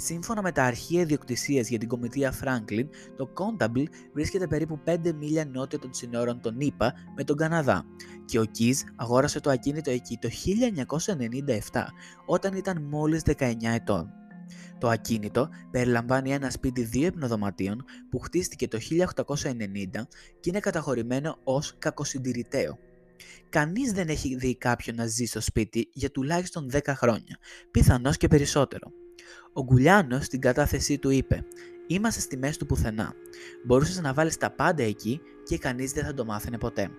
Σύμφωνα 0.00 0.42
με 0.42 0.52
τα 0.52 0.64
αρχεία 0.64 1.00
ιδιοκτησίας 1.00 1.68
για 1.68 1.78
την 1.78 1.88
κομιτεία 1.88 2.34
Franklin, 2.42 2.88
το 3.16 3.32
Contable 3.34 3.84
βρίσκεται 4.12 4.46
περίπου 4.46 4.80
5 4.86 5.12
μίλια 5.18 5.44
νότια 5.44 5.78
των 5.78 5.94
συνόρων 5.94 6.40
των 6.40 6.60
ΗΠΑ 6.60 6.94
με 7.16 7.24
τον 7.24 7.36
Καναδά 7.36 7.84
και 8.24 8.38
ο 8.38 8.44
Keys 8.58 8.74
αγόρασε 8.96 9.40
το 9.40 9.50
ακίνητο 9.50 9.90
εκεί 9.90 10.18
το 10.20 10.28
1997 11.72 11.84
όταν 12.26 12.54
ήταν 12.54 12.82
μόλις 12.82 13.22
19 13.26 13.54
ετών. 13.62 14.10
Το 14.78 14.88
ακίνητο 14.88 15.48
περιλαμβάνει 15.70 16.32
ένα 16.32 16.50
σπίτι 16.50 16.82
δύο 16.82 17.06
υπνοδωματίων 17.06 17.84
που 18.10 18.18
χτίστηκε 18.18 18.68
το 18.68 18.78
1890 18.78 19.56
και 20.40 20.50
είναι 20.50 20.60
καταχωρημένο 20.60 21.38
ως 21.44 21.74
κακοσυντηρητέο. 21.78 22.78
Κανείς 23.48 23.92
δεν 23.92 24.08
έχει 24.08 24.36
δει 24.36 24.56
κάποιον 24.56 24.96
να 24.96 25.06
ζει 25.06 25.24
στο 25.24 25.40
σπίτι 25.40 25.88
για 25.92 26.10
τουλάχιστον 26.10 26.70
10 26.72 26.80
χρόνια, 26.86 27.38
πιθανώς 27.70 28.16
και 28.16 28.28
περισσότερο. 28.28 28.92
Ο 29.52 29.64
Γκουλιάνος 29.64 30.24
στην 30.24 30.40
κατάθεσή 30.40 30.98
του 30.98 31.10
είπε: 31.10 31.44
Είμαστε 31.86 32.20
στη 32.20 32.36
μέση 32.36 32.58
του 32.58 32.66
πουθενά. 32.66 33.14
Μπορούσες 33.64 34.00
να 34.00 34.14
βάλεις 34.14 34.36
τα 34.36 34.50
πάντα 34.50 34.82
εκεί 34.82 35.20
και 35.44 35.58
κανείς 35.58 35.92
δεν 35.92 36.04
θα 36.04 36.14
το 36.14 36.24
μάθαινε 36.24 36.58
ποτέ. 36.58 36.90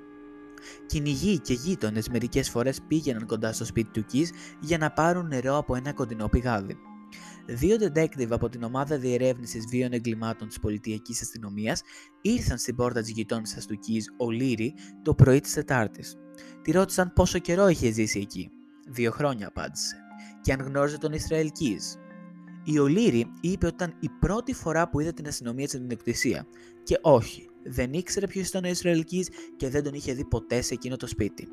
Κυνηγοί 0.85 1.39
και 1.39 1.53
γείτονες 1.53 2.09
μερικές 2.09 2.49
φορές 2.49 2.81
πήγαιναν 2.87 3.25
κοντά 3.25 3.53
στο 3.53 3.65
σπίτι 3.65 3.89
του 3.89 4.05
Κις 4.05 4.31
για 4.59 4.77
να 4.77 4.91
πάρουν 4.91 5.27
νερό 5.27 5.57
από 5.57 5.75
ένα 5.75 5.93
κοντινό 5.93 6.29
πηγάδι. 6.29 6.77
Δύο 7.45 7.75
detective 7.79 8.29
από 8.29 8.49
την 8.49 8.63
ομάδα 8.63 8.97
διερεύνησης 8.97 9.65
βίων 9.69 9.93
εγκλημάτων 9.93 10.47
της 10.47 10.59
πολιτιακής 10.59 11.21
αστυνομίας 11.21 11.81
ήρθαν 12.21 12.57
στην 12.57 12.75
πόρτα 12.75 13.01
της 13.01 13.09
γειτόνισσας 13.09 13.65
του 13.65 13.79
Κις, 13.79 14.13
ο 14.17 14.29
Λύρη, 14.29 14.73
το 15.01 15.13
πρωί 15.13 15.39
της 15.39 15.53
Τετάρτης. 15.53 16.15
Τη 16.61 16.71
ρώτησαν 16.71 17.13
πόσο 17.13 17.39
καιρό 17.39 17.67
είχε 17.67 17.91
ζήσει 17.91 18.19
εκεί. 18.19 18.51
Δύο 18.87 19.11
χρόνια 19.11 19.47
απάντησε. 19.47 19.95
Και 20.41 20.53
αν 20.53 20.61
γνώριζε 20.61 20.97
τον 20.97 21.13
Ισραήλ 21.13 21.51
η 22.71 22.79
Ολύρη 22.79 23.31
είπε 23.41 23.65
ότι 23.65 23.75
ήταν 23.75 23.95
η 23.99 24.09
πρώτη 24.19 24.53
φορά 24.53 24.89
που 24.89 24.99
είδε 24.99 25.11
την 25.11 25.27
αστυνομία 25.27 25.67
στην 25.67 25.91
εκκλησία 25.91 26.47
και 26.83 26.99
όχι, 27.01 27.49
δεν 27.63 27.93
ήξερε 27.93 28.27
ποιος 28.27 28.47
ήταν 28.47 28.63
ο 28.63 28.67
Ισραηλική 28.67 29.25
και 29.55 29.69
δεν 29.69 29.83
τον 29.83 29.93
είχε 29.93 30.13
δει 30.13 30.25
ποτέ 30.25 30.61
σε 30.61 30.73
εκείνο 30.73 30.95
το 30.95 31.07
σπίτι. 31.07 31.47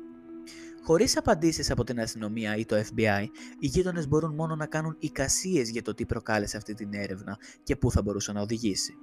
Χωρίς 0.83 1.17
απαντήσεις 1.17 1.71
από 1.71 1.83
την 1.83 1.99
αστυνομία 1.99 2.55
ή 2.55 2.65
το 2.65 2.75
FBI, 2.75 3.25
οι 3.59 3.67
γείτονες 3.67 4.07
μπορούν 4.07 4.35
μόνο 4.35 4.55
να 4.55 4.65
κάνουν 4.65 4.95
εικασίες 4.99 5.69
για 5.69 5.81
το 5.81 5.93
τι 5.93 6.05
προκάλεσε 6.05 6.57
αυτή 6.57 6.73
την 6.73 6.93
έρευνα 6.93 7.37
και 7.63 7.75
πού 7.75 7.91
θα 7.91 8.01
μπορούσε 8.01 8.31
να 8.31 8.41
οδηγήσει. 8.41 8.97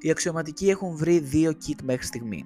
Οι 0.00 0.10
αξιωματικοί 0.10 0.68
έχουν 0.68 0.96
βρει 0.96 1.18
δύο 1.18 1.50
kit 1.50 1.82
μέχρι 1.84 2.06
στιγμή. 2.06 2.44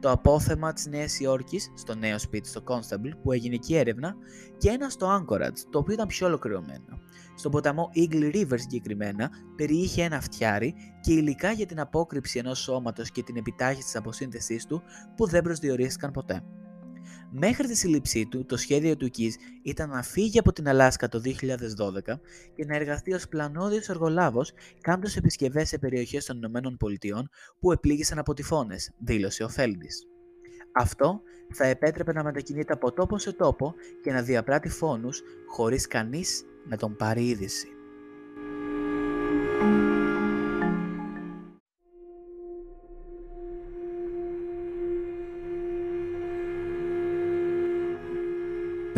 Το 0.00 0.10
απόθεμα 0.10 0.72
της 0.72 0.86
Νέας 0.86 1.20
Υόρκης 1.20 1.72
στο 1.74 1.94
νέο 1.94 2.18
σπίτι 2.18 2.48
στο 2.48 2.62
Constable 2.66 3.10
που 3.22 3.32
έγινε 3.32 3.54
εκεί 3.54 3.76
έρευνα 3.76 4.14
και 4.58 4.68
ένα 4.68 4.88
στο 4.88 5.16
Anchorage 5.16 5.58
το 5.70 5.78
οποίο 5.78 5.94
ήταν 5.94 6.06
πιο 6.06 6.26
ολοκληρωμένο. 6.26 6.98
Στον 7.34 7.50
ποταμό 7.50 7.90
Eagle 7.94 8.34
River 8.34 8.60
συγκεκριμένα 8.60 9.30
περιείχε 9.56 10.02
ένα 10.02 10.20
φτιάρι 10.20 10.74
και 11.00 11.12
υλικά 11.12 11.52
για 11.52 11.66
την 11.66 11.80
απόκρυψη 11.80 12.38
ενός 12.38 12.58
σώματος 12.58 13.10
και 13.10 13.22
την 13.22 13.36
επιτάχυνση 13.36 13.84
της 13.84 13.96
αποσύνθεσής 13.96 14.66
του 14.66 14.82
που 15.16 15.26
δεν 15.26 15.42
προσδιορίστηκαν 15.42 16.10
ποτέ. 16.10 16.42
Μέχρι 17.32 17.66
τη 17.66 17.76
σύλληψή 17.76 18.26
του, 18.26 18.44
το 18.44 18.56
σχέδιο 18.56 18.96
του 18.96 19.08
Κις 19.08 19.36
ήταν 19.62 19.88
να 19.88 20.02
φύγει 20.02 20.38
από 20.38 20.52
την 20.52 20.68
Αλάσκα 20.68 21.08
το 21.08 21.20
2012 21.24 22.20
και 22.54 22.64
να 22.64 22.76
εργαστεί 22.76 23.12
ως 23.12 23.28
πλανόδιος 23.28 23.88
εργολάβος 23.88 24.52
κάνοντας 24.80 25.16
επισκευές 25.16 25.68
σε 25.68 25.78
περιοχές 25.78 26.24
των 26.24 26.36
Ηνωμένων 26.36 26.76
Πολιτειών 26.76 27.28
που 27.60 27.72
επλήγησαν 27.72 28.18
από 28.18 28.34
τυφώνες, 28.34 28.92
δήλωσε 28.98 29.44
ο 29.44 29.48
Φέλντις. 29.48 30.06
Αυτό 30.72 31.20
θα 31.52 31.66
επέτρεπε 31.66 32.12
να 32.12 32.24
μετακινείται 32.24 32.72
από 32.72 32.92
τόπο 32.92 33.18
σε 33.18 33.32
τόπο 33.32 33.74
και 34.02 34.12
να 34.12 34.22
διαπράττει 34.22 34.68
φόνους 34.68 35.22
χωρίς 35.48 35.86
κανείς 35.86 36.44
να 36.68 36.76
τον 36.76 36.96
πάρει 36.96 37.28
είδηση. 37.28 37.68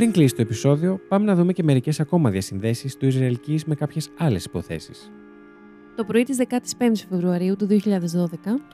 Πριν 0.02 0.14
κλείσει 0.14 0.34
το 0.34 0.42
επεισόδιο, 0.42 1.00
πάμε 1.08 1.24
να 1.24 1.34
δούμε 1.34 1.52
και 1.52 1.62
μερικές 1.62 2.00
ακόμα 2.00 2.30
διασυνδέσεις 2.30 2.96
του 2.96 3.06
Ισραηλικής 3.06 3.64
με 3.64 3.74
κάποιες 3.74 4.10
άλλες 4.18 4.44
υποθέσεις. 4.44 5.10
Το 5.96 6.04
πρωί 6.04 6.22
της 6.22 6.36
15η 6.48 6.92
Φεβρουαρίου 7.08 7.56
του 7.56 7.66
2012, 7.66 7.76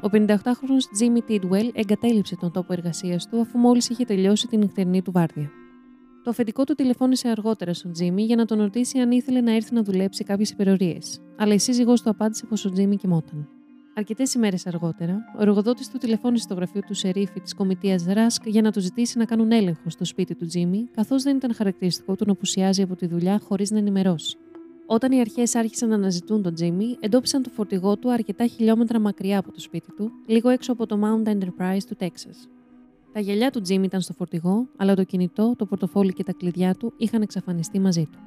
ο 0.02 0.08
58χρονο 0.12 0.78
Jimmy 1.00 1.30
Tidwell 1.30 1.70
εγκατέλειψε 1.72 2.36
τον 2.36 2.52
τόπο 2.52 2.72
εργασίας 2.72 3.28
του 3.28 3.40
αφού 3.40 3.58
μόλις 3.58 3.88
είχε 3.88 4.04
τελειώσει 4.04 4.46
την 4.46 4.58
νυχτερινή 4.58 5.02
του 5.02 5.12
βάρδια. 5.12 5.50
Το 6.24 6.30
αφεντικό 6.30 6.64
του 6.64 6.74
τηλεφώνησε 6.74 7.28
αργότερα 7.28 7.74
στον 7.74 7.92
Τζίμι 7.92 8.22
για 8.22 8.36
να 8.36 8.44
τον 8.44 8.58
ρωτήσει 8.58 8.98
αν 8.98 9.10
ήθελε 9.10 9.40
να 9.40 9.54
έρθει 9.54 9.74
να 9.74 9.82
δουλέψει 9.82 10.24
κάποιες 10.24 10.50
υπερορίες, 10.50 11.20
αλλά 11.36 11.54
η 11.54 11.58
σύζυγός 11.58 12.02
του 12.02 12.10
απάντησε 12.10 12.46
πως 12.46 12.64
ο 12.64 12.70
Τζίμι 12.70 12.96
κοιμόταν. 12.96 13.48
Αρκετές 13.98 14.34
ημέρες 14.34 14.66
αργότερα, 14.66 15.24
ο 15.38 15.42
εργοδότης 15.42 15.88
του 15.88 15.98
τηλεφώνησε 15.98 16.42
στο 16.42 16.54
γραφείο 16.54 16.80
του 16.86 16.94
Σερίφη 16.94 17.40
της 17.40 17.54
Κομιτείας 17.54 18.04
Ράσκ 18.04 18.46
για 18.46 18.62
να 18.62 18.72
του 18.72 18.80
ζητήσει 18.80 19.18
να 19.18 19.24
κάνουν 19.24 19.52
έλεγχο 19.52 19.90
στο 19.90 20.04
σπίτι 20.04 20.34
του 20.34 20.46
Τζίμι, 20.46 20.88
καθώς 20.94 21.22
δεν 21.22 21.36
ήταν 21.36 21.54
χαρακτηριστικό 21.54 22.16
του 22.16 22.24
να 22.26 22.32
απουσιάζει 22.32 22.82
από 22.82 22.96
τη 22.96 23.06
δουλειά 23.06 23.40
χωρίς 23.48 23.70
να 23.70 23.78
ενημερώσει. 23.78 24.36
Όταν 24.86 25.12
οι 25.12 25.20
αρχές 25.20 25.54
άρχισαν 25.54 25.88
να 25.88 25.94
αναζητούν 25.94 26.42
τον 26.42 26.54
Τζίμι, 26.54 26.96
εντόπισαν 27.00 27.42
το 27.42 27.50
φορτηγό 27.50 27.96
του 27.96 28.12
αρκετά 28.12 28.46
χιλιόμετρα 28.46 28.98
μακριά 28.98 29.38
από 29.38 29.52
το 29.52 29.60
σπίτι 29.60 29.92
του, 29.96 30.10
λίγο 30.26 30.48
έξω 30.48 30.72
από 30.72 30.86
το 30.86 30.98
Mount 31.02 31.28
Enterprise 31.28 31.82
του 31.88 31.94
Τέξας. 31.96 32.48
Τα 33.12 33.20
γυαλιά 33.20 33.50
του 33.50 33.60
Τζίμι 33.60 33.84
ήταν 33.84 34.00
στο 34.00 34.12
φορτηγό, 34.12 34.68
αλλά 34.76 34.94
το 34.94 35.04
κινητό, 35.04 35.54
το 35.58 35.66
πορτοφόλι 35.66 36.12
και 36.12 36.24
τα 36.24 36.32
κλειδιά 36.32 36.74
του 36.74 36.92
είχαν 36.96 37.22
εξαφανιστεί 37.22 37.78
μαζί 37.80 38.08
του. 38.12 38.18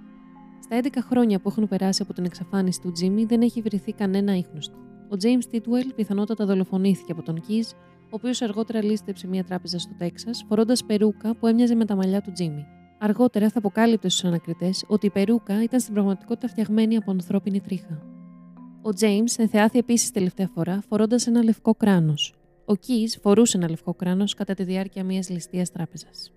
Στα 0.60 0.76
11 0.84 0.88
χρόνια 1.10 1.40
που 1.40 1.50
έχουν 1.50 1.68
περάσει 1.68 2.02
από 2.02 2.14
την 2.14 2.26
εξαφάνιση 2.26 2.82
του 2.82 2.92
Τζίμι, 2.92 3.26
δεν 3.26 3.42
έχει 3.42 3.62
βρεθεί 3.62 3.94
κανένα 3.94 4.36
ίχνος 4.36 4.70
του. 4.70 4.91
Ο 5.12 5.16
James 5.22 5.56
Titwell 5.56 5.92
πιθανότατα 5.96 6.46
δολοφονήθηκε 6.46 7.12
από 7.12 7.24
τον 7.24 7.42
Keys, 7.48 7.76
ο 8.04 8.10
οποίος 8.10 8.42
αργότερα 8.42 8.84
λίστεψε 8.84 9.28
μια 9.28 9.44
τράπεζα 9.44 9.80
στο 9.80 9.94
Τέξας, 9.98 10.46
φορώντας 10.48 10.84
περούκα 10.84 11.36
που 11.36 11.48
έμοιαζε 11.48 11.76
με 11.76 11.86
τα 11.86 11.96
μαλλιά 11.96 12.22
του 12.22 12.32
Τζίμι. 12.32 12.66
Αργότερα 13.00 13.50
θα 13.50 13.58
αποκάλυπτε 13.58 14.10
στους 14.10 14.24
ανακριτές 14.24 14.86
ότι 14.88 15.06
η 15.06 15.10
περούκα 15.10 15.64
ήταν 15.64 15.80
στην 15.80 15.94
πραγματικότητα 15.94 16.48
φτιαγμένη 16.48 16.96
από 16.96 17.12
ανθρώπινη 17.12 17.62
τρίχα. 17.62 18.02
Ο 18.82 18.90
James 19.00 19.34
ενθεάθη 19.38 19.78
επίσης 19.78 20.12
τελευταία 20.12 20.50
φορά 20.54 20.84
φορώντας 20.90 21.28
ένα 21.28 21.44
λευκό 21.44 21.76
κράνος. 21.76 22.36
Ο 22.66 22.74
Keys 22.74 23.20
φορούσε 23.22 23.58
ένα 23.58 23.70
λευκό 23.70 23.94
κράνος 23.94 24.34
κατά 24.34 24.54
τη 24.54 24.64
διάρκεια 24.64 25.04
μιας 25.04 25.30
ληστείας 25.30 25.72
τράπεζας. 25.72 26.32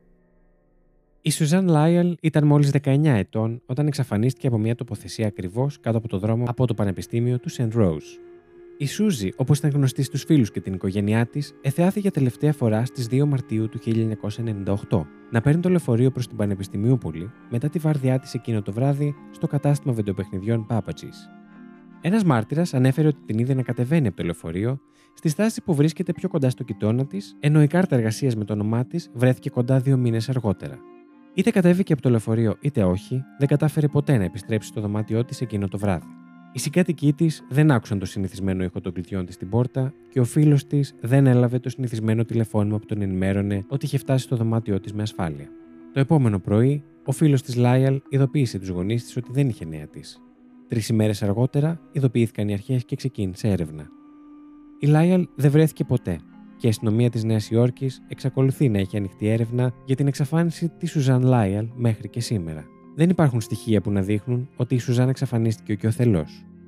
Η 1.21 1.31
Σουζάν 1.31 1.69
Λάιελ 1.69 2.17
ήταν 2.21 2.47
μόλις 2.47 2.71
19 2.71 3.05
ετών 3.05 3.63
όταν 3.67 3.87
εξαφανίστηκε 3.87 4.47
από 4.47 4.59
μια 4.59 4.75
τοποθεσία 4.75 5.27
ακριβώς 5.27 5.81
κάτω 5.81 5.99
από 5.99 6.09
το 6.09 6.19
δρόμο 6.19 6.45
από 6.49 6.67
το 6.67 6.75
Πανεπιστήμιο 6.75 7.39
του 7.39 7.51
St. 7.51 7.71
Rose. 7.77 8.34
Η 8.77 8.87
Σούζη, 8.87 9.33
όπως 9.37 9.59
ήταν 9.59 9.71
γνωστή 9.71 10.03
στους 10.03 10.23
φίλους 10.23 10.51
και 10.51 10.61
την 10.61 10.75
οικογένειά 10.75 11.27
της, 11.27 11.55
εθεάθη 11.61 12.01
για 12.01 12.11
τελευταία 12.11 12.53
φορά 12.53 12.85
στις 12.85 13.07
2 13.11 13.25
Μαρτίου 13.25 13.69
του 13.69 13.79
1998 14.91 15.07
να 15.31 15.41
παίρνει 15.41 15.61
το 15.61 15.69
λεωφορείο 15.69 16.11
προς 16.11 16.27
την 16.27 16.37
Πανεπιστημιούπολη 16.37 17.31
μετά 17.51 17.69
τη 17.69 17.79
βάρδιά 17.79 18.19
της 18.19 18.35
εκείνο 18.35 18.63
το 18.63 18.73
βράδυ 18.73 19.15
στο 19.31 19.47
κατάστημα 19.47 19.93
βιντεοπαιχνιδιών 19.93 20.67
Πάπατζης. 20.67 21.29
Ένας 22.01 22.25
μάρτυρας 22.25 22.75
ανέφερε 22.75 23.09
ότι 23.09 23.21
την 23.27 23.39
είδε 23.39 23.55
να 23.55 23.63
κατεβαίνει 23.63 24.07
από 24.07 24.17
το 24.17 24.23
λεωφορείο 24.23 24.81
στη 25.15 25.29
στάση 25.29 25.63
που 25.63 25.75
βρίσκεται 25.75 26.13
πιο 26.13 26.29
κοντά 26.29 26.51
στο 26.51 26.65
κοιτώνα 26.65 27.07
της, 27.07 27.37
ενώ 27.41 27.63
η 27.63 27.67
κάρτα 27.67 27.97
εργασίας 27.97 28.37
με 28.37 28.45
το 28.45 28.53
όνομά 28.53 28.87
της 28.87 29.11
βρέθηκε 29.15 29.51
κοντά 29.51 29.79
δύο 29.79 29.97
μήνες 29.97 30.29
αργότερα. 30.29 30.79
Είτε 31.35 31.51
κατέβηκε 31.51 31.93
από 31.93 32.03
το 32.03 32.11
λεωφορείο 32.11 32.57
είτε 32.61 32.85
όχι, 32.85 33.23
δεν 33.39 33.49
κατάφερε 33.49 33.89
ποτέ 33.89 34.17
να 34.17 34.25
επιστρέψει 34.25 34.69
στο 34.69 34.81
δωμάτιό 34.81 35.25
της 35.25 35.41
εκείνο 35.41 35.69
το 35.69 35.79
βράδυ. 35.79 36.14
Οι 36.57 36.59
συγκάτοικοί 36.59 37.13
της 37.13 37.45
δεν 37.49 37.71
άκουσαν 37.71 37.99
το 37.99 38.07
συνηθισμένο 38.07 38.65
ήχο 38.65 38.81
των 38.81 38.93
κλειδιών 38.93 39.27
της 39.27 39.35
στην 39.35 39.49
πόρτα 39.49 39.95
και 40.11 40.21
ο 40.21 40.25
φίλος 40.25 40.67
της 40.67 40.95
δεν 41.01 41.27
έλαβε 41.27 41.59
το 41.59 41.69
συνηθισμένο 41.69 42.25
τηλεφώνημα 42.25 42.79
που 42.79 42.87
τον 42.87 43.03
ενημέρωνε 43.03 43.65
ότι 43.69 43.87
είχε 43.87 43.99
φτάσει 43.99 44.25
στο 44.25 44.37
δωμάτιό 44.37 44.81
της 44.81 44.93
με 44.93 45.03
ασφάλεια. 45.03 45.49
Το 45.93 46.01
επόμενο 46.01 46.39
πρωί, 46.39 46.83
ο 47.05 47.13
φίλος 47.13 47.43
της 47.43 47.57
Λάιαλ 47.57 48.01
ειδοποίησε 48.09 48.59
τους 48.59 48.69
γονείς 48.69 49.05
της 49.05 49.17
ότι 49.17 49.31
δεν 49.33 49.49
είχε 49.49 49.65
νέα 49.65 49.87
της. 49.87 50.23
Τρεις 50.69 50.89
ημέρες 50.89 51.23
αργότερα, 51.23 51.81
ειδοποιήθηκαν 51.93 52.49
οι 52.49 52.53
αρχές 52.53 52.85
και 52.85 52.97
ξεκίνησε 52.97 53.49
έρευνα. 53.49 53.89
Η 54.79 54.87
Λάιαλ 54.87 55.29
δεν 55.35 55.51
βρέθηκε 55.51 55.85
ποτέ 55.85 56.19
και 56.57 56.67
η 56.67 56.69
αστυνομία 56.69 57.11
της 57.11 57.25
Νέας 57.25 57.51
Υόρκης 57.51 58.03
εξακολουθεί 58.09 58.69
να 58.69 58.79
έχει 58.79 58.97
ανοιχτή 58.97 59.29
έρευνα 59.29 59.73
για 59.87 59.97
την 59.97 60.07
εξαφάνιση 60.07 60.69
της 60.79 60.91
Σουζάν 60.91 61.23
Λάιαλ 61.23 61.69
μέχρι 61.75 62.09
και 62.09 62.21
σήμερα 62.21 62.65
δεν 62.95 63.11
υπάρχουν 63.11 63.41
στοιχεία 63.41 63.81
που 63.81 63.91
να 63.91 64.03
δείχνουν 64.03 64.49
ότι 64.57 64.75
η 64.75 64.79
Σουζάν 64.79 65.09
εξαφανίστηκε 65.09 65.75
και 65.75 65.87
ο 65.87 65.91
θελό. 65.91 66.27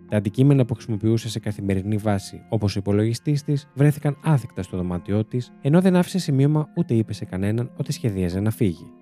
Τα 0.09 0.17
αντικείμενα 0.17 0.65
που 0.65 0.75
χρησιμοποιούσε 0.75 1.29
σε 1.29 1.39
καθημερινή 1.39 1.97
βάση, 1.97 2.43
όπως 2.49 2.77
ο 2.77 2.79
υπολογιστής 2.79 3.43
της, 3.43 3.69
βρέθηκαν 3.75 4.17
άθικτα 4.25 4.63
στο 4.63 4.77
δωμάτιό 4.77 5.25
της, 5.25 5.53
ενώ 5.63 5.81
δεν 5.81 5.97
άφησε 5.97 6.19
σημείωμα 6.19 6.69
ούτε 6.77 6.95
είπε 6.95 7.13
σε 7.13 7.25
κανέναν 7.25 7.71
ότι 7.77 7.93
σχεδίαζε 7.93 8.41
να 8.41 8.51
φύγει. 8.51 8.93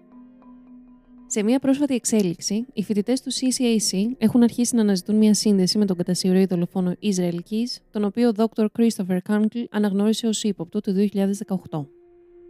Σε 1.26 1.42
μια 1.42 1.58
πρόσφατη 1.58 1.94
εξέλιξη, 1.94 2.66
οι 2.72 2.82
φοιτητές 2.82 3.20
του 3.20 3.30
CCAC 3.32 3.98
έχουν 4.18 4.42
αρχίσει 4.42 4.74
να 4.74 4.80
αναζητούν 4.80 5.16
μια 5.16 5.34
σύνδεση 5.34 5.78
με 5.78 5.84
τον 5.84 5.96
κατασυρωή 5.96 6.46
δολοφόνο 6.46 6.94
Israel 7.02 7.38
Keys, 7.50 7.80
τον 7.90 8.04
οποίο 8.04 8.28
ο 8.28 8.32
Dr. 8.36 8.66
Christopher 8.78 9.18
Kankl 9.28 9.64
αναγνώρισε 9.70 10.26
ως 10.26 10.42
ύποπτο 10.42 10.80
το 10.80 10.92
2018. 11.70 11.86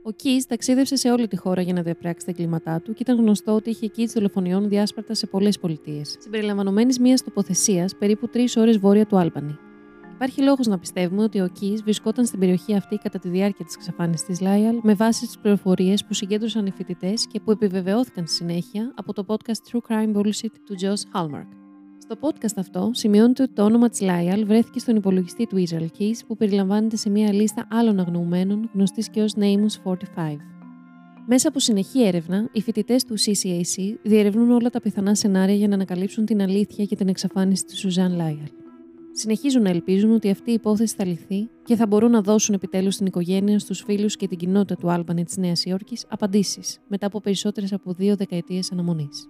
Ο 0.07 0.11
Κις 0.11 0.47
ταξίδευσε 0.47 0.97
σε 0.97 1.11
όλη 1.11 1.29
τη 1.29 1.37
χώρα 1.37 1.63
για 1.63 1.73
να 1.73 1.83
διαπράξει 1.83 2.27
τα 2.27 2.33
εγκλήματά 2.33 2.81
του 2.81 2.93
και 2.93 2.99
ήταν 3.03 3.17
γνωστό 3.17 3.55
ότι 3.55 3.71
είχε 3.71 3.91
kits 3.97 4.13
δολοφονιών 4.15 4.69
διάσπαρτα 4.69 5.15
σε 5.15 5.27
πολλές 5.27 5.59
πολιτείες, 5.59 6.17
συμπεριλαμβανομένης 6.21 6.99
μιας 6.99 7.23
τοποθεσίας 7.23 7.97
περίπου 7.97 8.29
τρεις 8.29 8.57
ώρες 8.57 8.79
βόρεια 8.79 9.07
του 9.07 9.19
Άλμπανη. 9.19 9.59
Υπάρχει 10.15 10.43
λόγος 10.43 10.67
να 10.67 10.79
πιστεύουμε 10.79 11.23
ότι 11.23 11.41
ο 11.41 11.49
Κις 11.49 11.83
βρισκόταν 11.83 12.27
στην 12.27 12.39
περιοχή 12.39 12.75
αυτή 12.75 12.97
κατά 12.97 13.19
τη 13.19 13.29
διάρκεια 13.29 13.65
της 13.65 13.75
εξαφάνισης 13.75 14.27
της 14.27 14.41
Λάιαλ 14.41 14.79
με 14.83 14.95
βάση 14.95 15.27
τις 15.27 15.39
πληροφορίες 15.39 16.05
που 16.05 16.15
συγκέντρωσαν 16.15 16.67
οι 16.67 16.71
φοιτητές 16.71 17.27
και 17.27 17.41
που 17.41 17.51
επιβεβαιώθηκαν 17.51 18.27
στη 18.27 18.37
συνέχεια 18.37 18.93
από 18.95 19.13
το 19.13 19.25
podcast 19.29 19.73
True 19.73 19.81
Crime 19.89 20.17
Bullshit 20.17 20.53
του 20.67 20.77
Josh 20.81 21.19
Hallmark. 21.19 21.64
Στο 22.05 22.17
podcast 22.21 22.55
αυτό 22.57 22.91
σημειώνεται 22.93 23.43
ότι 23.43 23.53
το 23.53 23.65
όνομα 23.65 23.89
της 23.89 24.01
Λάιαλ 24.01 24.45
βρέθηκε 24.45 24.79
στον 24.79 24.97
υπολογιστή 24.97 25.47
του 25.47 25.65
Israel 25.69 25.99
Keys 25.99 26.19
που 26.27 26.37
περιλαμβάνεται 26.37 26.97
σε 26.97 27.11
μια 27.11 27.33
λίστα 27.33 27.67
άλλων 27.71 28.01
αγνοωμένων 28.01 28.71
γνωστής 28.75 29.09
και 29.09 29.23
ως 29.23 29.33
Namus 29.37 29.91
45. 29.91 30.37
Μέσα 31.27 31.49
από 31.49 31.59
συνεχή 31.59 32.03
έρευνα, 32.03 32.49
οι 32.53 32.61
φοιτητές 32.61 33.05
του 33.05 33.15
CCAC 33.19 33.97
διερευνούν 34.03 34.51
όλα 34.51 34.71
τα 34.71 34.81
πιθανά 34.81 35.15
σενάρια 35.15 35.55
για 35.55 35.69
να 35.69 35.75
ανακαλύψουν 35.75 36.25
την 36.25 36.43
αλήθεια 36.43 36.85
για 36.85 36.97
την 36.97 37.09
εξαφάνιση 37.09 37.65
της 37.65 37.79
Σουζάν 37.79 38.17
Λάιαλ. 38.17 38.49
Συνεχίζουν 39.13 39.63
να 39.63 39.69
ελπίζουν 39.69 40.13
ότι 40.13 40.31
αυτή 40.31 40.51
η 40.51 40.55
υπόθεση 40.55 40.95
θα 40.97 41.07
λυθεί 41.07 41.49
και 41.65 41.77
θα 41.77 41.87
μπορούν 41.87 42.11
να 42.11 42.21
δώσουν 42.21 42.55
επιτέλους 42.55 42.95
στην 42.95 43.07
οικογένεια, 43.07 43.59
στους 43.59 43.83
φίλους 43.83 44.17
και 44.17 44.29
την 44.29 44.39
κοινότητα 44.39 44.77
του 44.77 44.91
Άλμπανη 44.91 45.25
της 45.25 45.37
Νέας 45.37 45.65
Υόρκης 45.65 46.07
απαντήσεις 46.09 46.79
μετά 46.89 47.07
από 47.07 47.21
περισσότερες 47.21 47.73
από 47.73 47.93
δύο 47.93 48.17
δεκαετίες 48.17 48.73
αναμονής. 48.73 49.29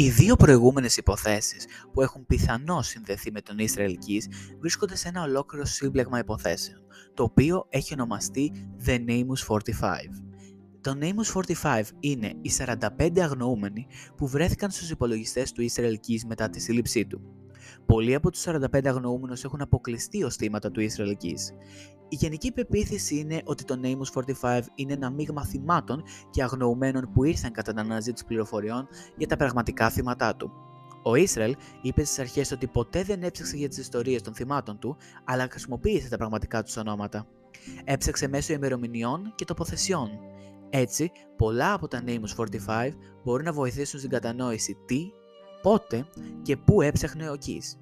Οι 0.00 0.10
δύο 0.10 0.36
προηγούμενες 0.36 0.96
υποθέσεις 0.96 1.66
που 1.92 2.02
έχουν 2.02 2.26
πιθανώς 2.26 2.86
συνδεθεί 2.86 3.32
με 3.32 3.40
τον 3.40 3.58
Ισραηλικής 3.58 4.28
βρίσκονται 4.60 4.96
σε 4.96 5.08
ένα 5.08 5.22
ολόκληρο 5.22 5.64
σύμπλεγμα 5.64 6.18
υποθέσεων, 6.18 6.80
το 7.14 7.22
οποίο 7.22 7.66
έχει 7.68 7.94
ονομαστεί 7.94 8.52
The 8.86 8.98
Namus 9.06 9.46
45. 9.46 9.60
Το 10.80 10.98
Namus 11.00 11.42
45 11.62 11.82
είναι 12.00 12.32
οι 12.40 12.50
45 12.98 13.20
αγνοούμενοι 13.20 13.86
που 14.16 14.28
βρέθηκαν 14.28 14.70
στους 14.70 14.90
υπολογιστές 14.90 15.52
του 15.52 15.62
Ισραηλικής 15.62 16.24
μετά 16.24 16.50
τη 16.50 16.60
σύλληψή 16.60 17.06
του. 17.06 17.37
Πολλοί 17.86 18.14
από 18.14 18.30
τους 18.30 18.44
45 18.46 18.86
αγνοούμενους 18.86 19.44
έχουν 19.44 19.60
αποκλειστεί 19.60 20.22
ως 20.22 20.36
θύματα 20.36 20.70
του 20.70 20.80
Ισραηλικής. 20.80 21.52
Η 22.08 22.16
γενική 22.16 22.52
πεποίθηση 22.52 23.18
είναι 23.18 23.40
ότι 23.44 23.64
το 23.64 23.80
Namus 23.82 24.22
45 24.42 24.60
είναι 24.74 24.92
ένα 24.92 25.10
μείγμα 25.10 25.44
θυμάτων 25.44 26.02
και 26.30 26.42
αγνοουμένων 26.42 27.10
που 27.12 27.24
ήρθαν 27.24 27.52
κατά 27.52 27.70
την 27.72 27.80
αναζήτηση 27.80 28.24
πληροφοριών 28.24 28.88
για 29.16 29.26
τα 29.26 29.36
πραγματικά 29.36 29.90
θύματά 29.90 30.36
του. 30.36 30.50
Ο 31.02 31.14
Ισραήλ 31.14 31.56
είπε 31.82 32.04
στις 32.04 32.18
αρχές 32.18 32.52
ότι 32.52 32.66
ποτέ 32.66 33.02
δεν 33.02 33.22
έψαξε 33.22 33.56
για 33.56 33.68
τις 33.68 33.78
ιστορίες 33.78 34.22
των 34.22 34.34
θυμάτων 34.34 34.78
του, 34.78 34.96
αλλά 35.24 35.48
χρησιμοποίησε 35.50 36.08
τα 36.08 36.16
πραγματικά 36.16 36.62
τους 36.62 36.76
ονόματα. 36.76 37.26
Έψαξε 37.84 38.28
μέσω 38.28 38.52
ημερομηνιών 38.52 39.32
και 39.34 39.44
τοποθεσιών. 39.44 40.10
Έτσι, 40.70 41.10
πολλά 41.36 41.72
από 41.72 41.88
τα 41.88 42.02
Namus 42.06 42.46
45 42.68 42.90
μπορούν 43.24 43.44
να 43.44 43.52
βοηθήσουν 43.52 43.98
στην 43.98 44.10
κατανόηση 44.10 44.76
τι, 44.86 45.10
πότε 45.68 46.06
και 46.42 46.56
πού 46.56 46.82
έψαχνε 46.82 47.30
ο 47.30 47.34
Keys. 47.46 47.78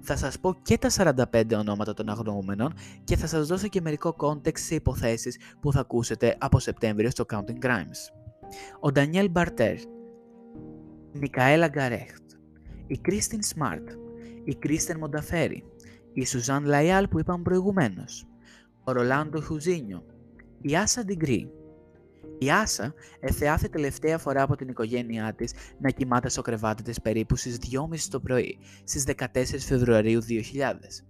Θα 0.00 0.16
σας 0.16 0.38
πω 0.38 0.54
και 0.62 0.78
τα 0.78 0.90
45 1.32 1.42
ονόματα 1.54 1.94
των 1.94 2.08
αγνοούμενων 2.08 2.74
και 3.04 3.16
θα 3.16 3.26
σας 3.26 3.46
δώσω 3.46 3.68
και 3.68 3.80
μερικό 3.80 4.16
context 4.18 4.58
σε 4.58 4.74
υποθέσεις 4.74 5.38
που 5.60 5.72
θα 5.72 5.80
ακούσετε 5.80 6.36
από 6.38 6.58
Σεπτέμβριο 6.58 7.10
στο 7.10 7.24
Counting 7.32 7.64
Crimes. 7.64 8.12
Ο 8.80 8.92
Ντανιέλ 8.92 9.30
Μπαρτέρ, 9.30 9.74
η 11.12 11.18
Μικαέλα 11.18 11.68
Γκαρέχτ, 11.68 12.22
η 12.86 12.98
Κρίστιν 12.98 13.42
Σμαρτ, 13.42 13.90
η 14.44 14.54
Κρίστεν 14.54 14.98
Μονταφέρη, 14.98 15.64
η 16.12 16.26
Σουζάν 16.26 16.64
Λαϊάλ 16.64 17.08
που 17.08 17.18
είπαμε 17.18 17.42
προηγουμένως, 17.42 18.26
ο 18.84 18.92
Ρολάντο 18.92 19.40
Χουζίνιο, 19.40 20.04
η 20.60 20.76
Άσα 20.76 21.04
Ντιγκρή. 21.04 21.50
Η 22.42 22.50
Άσα 22.50 22.94
εθεάθη 23.20 23.68
τελευταία 23.68 24.18
φορά 24.18 24.42
από 24.42 24.56
την 24.56 24.68
οικογένειά 24.68 25.34
της 25.34 25.52
να 25.78 25.90
κοιμάται 25.90 26.28
στο 26.28 26.42
κρεβάτι 26.42 26.82
της 26.82 27.00
περίπου 27.00 27.36
στις 27.36 27.58
2.30 27.72 27.98
το 28.10 28.20
πρωί, 28.20 28.58
στις 28.84 29.04
14 29.16 29.24
Φεβρουαρίου 29.58 30.20
2000. 30.22 31.04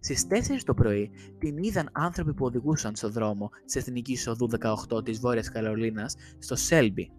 Στις 0.00 0.26
4 0.30 0.34
το 0.64 0.74
πρωί 0.74 1.10
την 1.38 1.56
είδαν 1.58 1.88
άνθρωποι 1.92 2.34
που 2.34 2.44
οδηγούσαν 2.44 2.96
στο 2.96 3.10
δρόμο 3.10 3.50
της 3.64 3.76
Εθνικής 3.76 4.26
Οδού 4.26 4.48
18 4.90 5.04
της 5.04 5.18
Βόρειας 5.18 5.50
Καρολίνας 5.50 6.16
στο 6.38 6.56
Σέλμπι. 6.56 7.10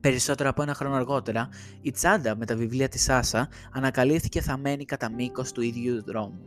Περισσότερο 0.00 0.48
από 0.48 0.62
ένα 0.62 0.74
χρόνο 0.74 0.94
αργότερα, 0.94 1.48
η 1.80 1.90
τσάντα 1.90 2.36
με 2.36 2.46
τα 2.46 2.56
βιβλία 2.56 2.88
της 2.88 3.08
Άσα 3.08 3.48
ανακαλύφθηκε 3.72 4.40
θαμένη 4.40 4.84
κατά 4.84 5.10
μήκος 5.10 5.52
του 5.52 5.60
ίδιου 5.60 6.04
δρόμου. 6.04 6.40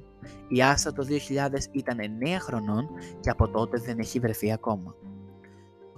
Η 0.48 0.62
Άσα 0.62 0.94
το 0.94 1.04
2000 1.04 1.70
ήταν 1.72 1.98
9 2.00 2.38
χρονών 2.40 2.90
και 3.20 3.30
από 3.30 3.50
τότε 3.50 3.78
δεν 3.78 4.00
έχει 4.00 4.20
βρεθεί 4.20 4.52
ακόμα. 4.52 4.96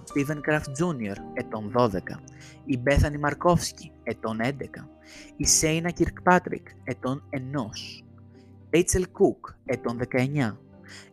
Ο 0.06 0.08
Στίβεν 0.08 0.40
Κραφτ 0.40 0.70
Τζούνιορ, 0.70 1.16
ετών 1.32 1.72
12. 1.76 1.90
Η 2.64 2.78
Μπέθανη 2.78 3.18
Μαρκόφσκι, 3.18 3.92
ετών 4.02 4.38
11. 4.42 4.52
Η 5.36 5.46
Σέινα 5.46 5.90
Κιρκπάτρικ, 5.90 6.66
ετών 6.84 7.22
1. 7.30 7.38
Ρέιτσελ 8.70 9.06
Κουκ, 9.12 9.46
ετών 9.64 9.98
19. 9.98 10.58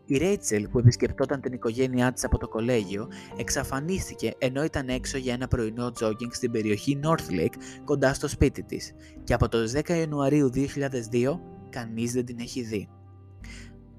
Η 0.05 0.17
Ρέιτσελ 0.17 0.67
που 0.67 0.79
επισκεπτόταν 0.79 1.41
την 1.41 1.53
οικογένειά 1.53 2.13
της 2.13 2.23
από 2.23 2.37
το 2.37 2.47
κολέγιο 2.47 3.07
εξαφανίστηκε 3.37 4.33
ενώ 4.37 4.63
ήταν 4.63 4.89
έξω 4.89 5.17
για 5.17 5.33
ένα 5.33 5.47
πρωινό 5.47 5.91
τζόγκινγκ 5.91 6.31
στην 6.31 6.51
περιοχή 6.51 6.99
Northlake 7.03 7.55
κοντά 7.83 8.13
στο 8.13 8.27
σπίτι 8.27 8.63
της 8.63 8.93
και 9.23 9.33
από 9.33 9.49
το 9.49 9.57
10 9.73 9.89
Ιανουαρίου 9.89 10.49
2002 10.53 11.39
κανείς 11.69 12.11
δεν 12.11 12.25
την 12.25 12.39
έχει 12.39 12.61
δει. 12.61 12.89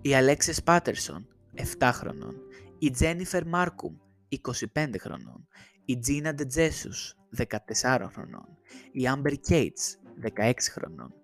Η 0.00 0.14
Αλέξης 0.14 0.62
Πάτερσον, 0.62 1.26
7 1.78 1.90
χρονών. 1.92 2.34
Η 2.78 2.90
Τζένιφερ 2.90 3.46
Μάρκουμ, 3.46 3.94
25 4.74 4.98
χρονών. 5.00 5.48
Η 5.84 5.98
Τζίνα 5.98 6.34
Ντετζέσους, 6.34 7.16
14 7.36 8.08
χρονών. 8.12 8.48
Η 8.92 9.08
Άμπερ 9.08 9.32
Κέιτς, 9.32 9.98
16 10.20 10.70
χρονών. 10.70 11.14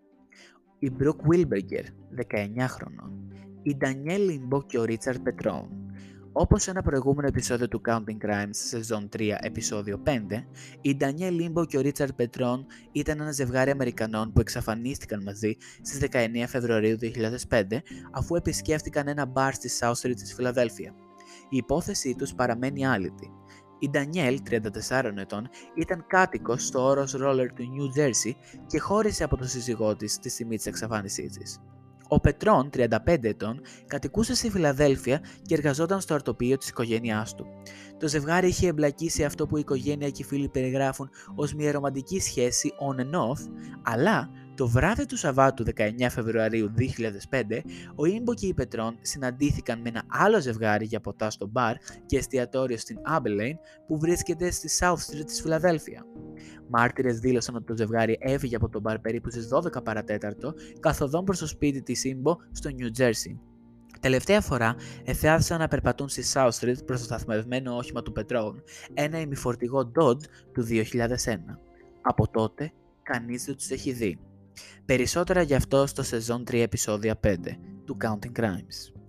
Η 0.79 0.91
Μπρουκ 0.91 1.21
Βίλμπεργκερ, 1.27 1.85
19 2.11 2.69
χρονών. 2.69 3.33
Η 3.63 3.77
Ντανιέλ 3.77 4.23
Λίμπο 4.23 4.63
και 4.63 4.79
ο 4.79 4.85
Ρίτσαρντ 4.85 5.23
Πετρόν. 5.23 5.91
Όπως 6.33 6.63
σε 6.63 6.71
ένα 6.71 6.83
προηγούμενο 6.83 7.29
επεισόδιο 7.29 7.69
του 7.69 7.81
Counting 7.89 8.25
Crimes, 8.27 8.51
σεζόν 8.51 9.09
3, 9.17 9.37
επεισόδιο 9.41 10.03
5, 10.07 10.11
η 10.81 10.97
Ντανιέλ 10.97 11.35
Λίμπο 11.35 11.65
και 11.65 11.79
ο 11.79 11.81
Ρίτσαρντ 11.81 12.13
Πετρόν 12.13 12.67
ήταν 12.93 13.21
ένα 13.21 13.33
ζευγάρι 13.33 13.71
Αμερικανών 13.71 14.33
που 14.33 14.41
εξαφανίστηκαν 14.41 15.23
μαζί 15.23 15.57
στις 15.83 16.09
19 16.11 16.45
Φεβρουαρίου 16.47 16.97
2005 17.49 17.63
αφού 18.13 18.37
επισκέφτηκαν 18.37 19.09
ένα 19.09 19.27
μπαρ 19.27 19.55
στη 19.55 19.71
South 19.81 19.95
Street 20.03 20.17
της 20.17 20.35
Φιλαδέλφια. 20.35 20.95
Η 21.51 21.57
υπόθεσή 21.57 22.15
τους 22.15 22.35
παραμένει 22.35 22.87
άλυτη. 22.87 23.33
Η 23.79 23.91
Ντανιέλ, 23.91 24.41
34 24.51 25.17
ετών, 25.17 25.49
ήταν 25.77 26.05
κάτοικος 26.07 26.67
στο 26.67 26.85
όρος 26.85 27.17
Roller 27.19 27.47
του 27.55 27.65
New 27.65 28.01
Jersey 28.01 28.33
και 28.67 28.79
χώρισε 28.79 29.25
από 29.25 29.37
τον 29.37 29.47
σύζυγό 29.47 29.97
της 29.97 30.19
τη 30.19 30.29
στιγμή 30.29 30.57
της 30.57 30.67
εξαφάνισής 30.67 31.33
της. 31.33 31.61
Ο 32.13 32.21
Πετρών, 32.21 32.71
35 32.71 32.89
ετών, 33.21 33.61
κατοικούσε 33.87 34.35
στη 34.35 34.51
Φιλαδέλφια 34.51 35.21
και 35.43 35.55
εργαζόταν 35.55 36.01
στο 36.01 36.15
αρτοπείο 36.15 36.57
της 36.57 36.69
οικογένειάς 36.69 37.35
του. 37.35 37.47
Το 37.99 38.09
ζευγάρι 38.09 38.49
είχε 38.49 38.69
εμπλακεί 38.69 39.11
σε 39.11 39.25
αυτό 39.25 39.47
που 39.47 39.57
η 39.57 39.61
οικογένεια 39.61 40.11
και 40.11 40.23
οι 40.23 40.25
φίλοι 40.25 40.49
περιγράφουν 40.49 41.11
ως 41.35 41.55
μια 41.55 41.73
ρομαντική 41.73 42.21
σχέση 42.21 42.73
on 42.89 43.01
and 43.01 43.15
off, 43.21 43.49
αλλά 43.83 44.31
το 44.61 44.69
βράδυ 44.69 45.07
του 45.07 45.17
Σαββάτου 45.17 45.65
19 45.77 46.07
Φεβρουαρίου 46.11 46.73
2005, 47.31 47.61
ο 47.95 48.05
Ήμπο 48.05 48.35
και 48.35 48.47
η 48.47 48.55
Πετρών 48.55 48.99
συναντήθηκαν 49.01 49.81
με 49.81 49.89
ένα 49.89 50.03
άλλο 50.07 50.41
ζευγάρι 50.41 50.85
για 50.85 51.01
ποτά 51.01 51.31
στο 51.31 51.47
μπαρ 51.47 51.77
και 52.07 52.17
εστιατόριο 52.17 52.79
στην 52.79 52.99
Abilene 53.17 53.59
που 53.87 53.99
βρίσκεται 53.99 54.51
στη 54.51 54.69
South 54.81 54.95
Street 54.95 55.27
της 55.27 55.41
Φιλαδέλφια. 55.41 56.05
Μάρτυρες 56.69 57.19
δήλωσαν 57.19 57.55
ότι 57.55 57.65
το 57.65 57.77
ζευγάρι 57.77 58.19
έφυγε 58.21 58.57
από 58.57 58.69
το 58.69 58.81
μπαρ 58.81 58.99
περίπου 58.99 59.31
στις 59.31 59.49
12 59.53 59.85
παρατέταρτο, 59.85 60.55
καθοδόν 60.81 61.25
προς 61.25 61.39
το 61.39 61.47
σπίτι 61.47 61.83
της 61.83 62.05
Ήμπο 62.05 62.37
στο 62.53 62.71
New 62.79 63.01
Jersey. 63.01 63.39
Τελευταία 64.01 64.41
φορά 64.41 64.75
εθεάθησαν 65.05 65.59
να 65.59 65.69
περπατούν 65.69 66.09
στη 66.09 66.23
South 66.33 66.53
Street 66.61 66.85
προς 66.87 66.99
το 66.99 67.05
σταθμευμένο 67.05 67.77
όχημα 67.77 68.03
του 68.03 68.13
Πετρών, 68.13 68.63
ένα 68.95 69.21
ημιφορτηγό 69.21 69.93
Dodge 70.01 70.25
του 70.53 70.67
2001. 70.69 70.85
Από 72.03 72.31
τότε, 72.31 72.73
κανείς 73.03 73.45
δεν 73.45 73.57
τους 73.57 73.71
έχει 73.71 73.93
δει. 73.93 74.19
Περισσότερα 74.85 75.43
γι' 75.43 75.55
αυτό 75.55 75.87
στο 75.87 76.03
σεζόν 76.03 76.45
3 76.51 76.55
επεισόδια 76.55 77.21
5 77.27 77.37
του 77.85 77.97
Counting 78.05 78.41
Crimes. 78.41 79.01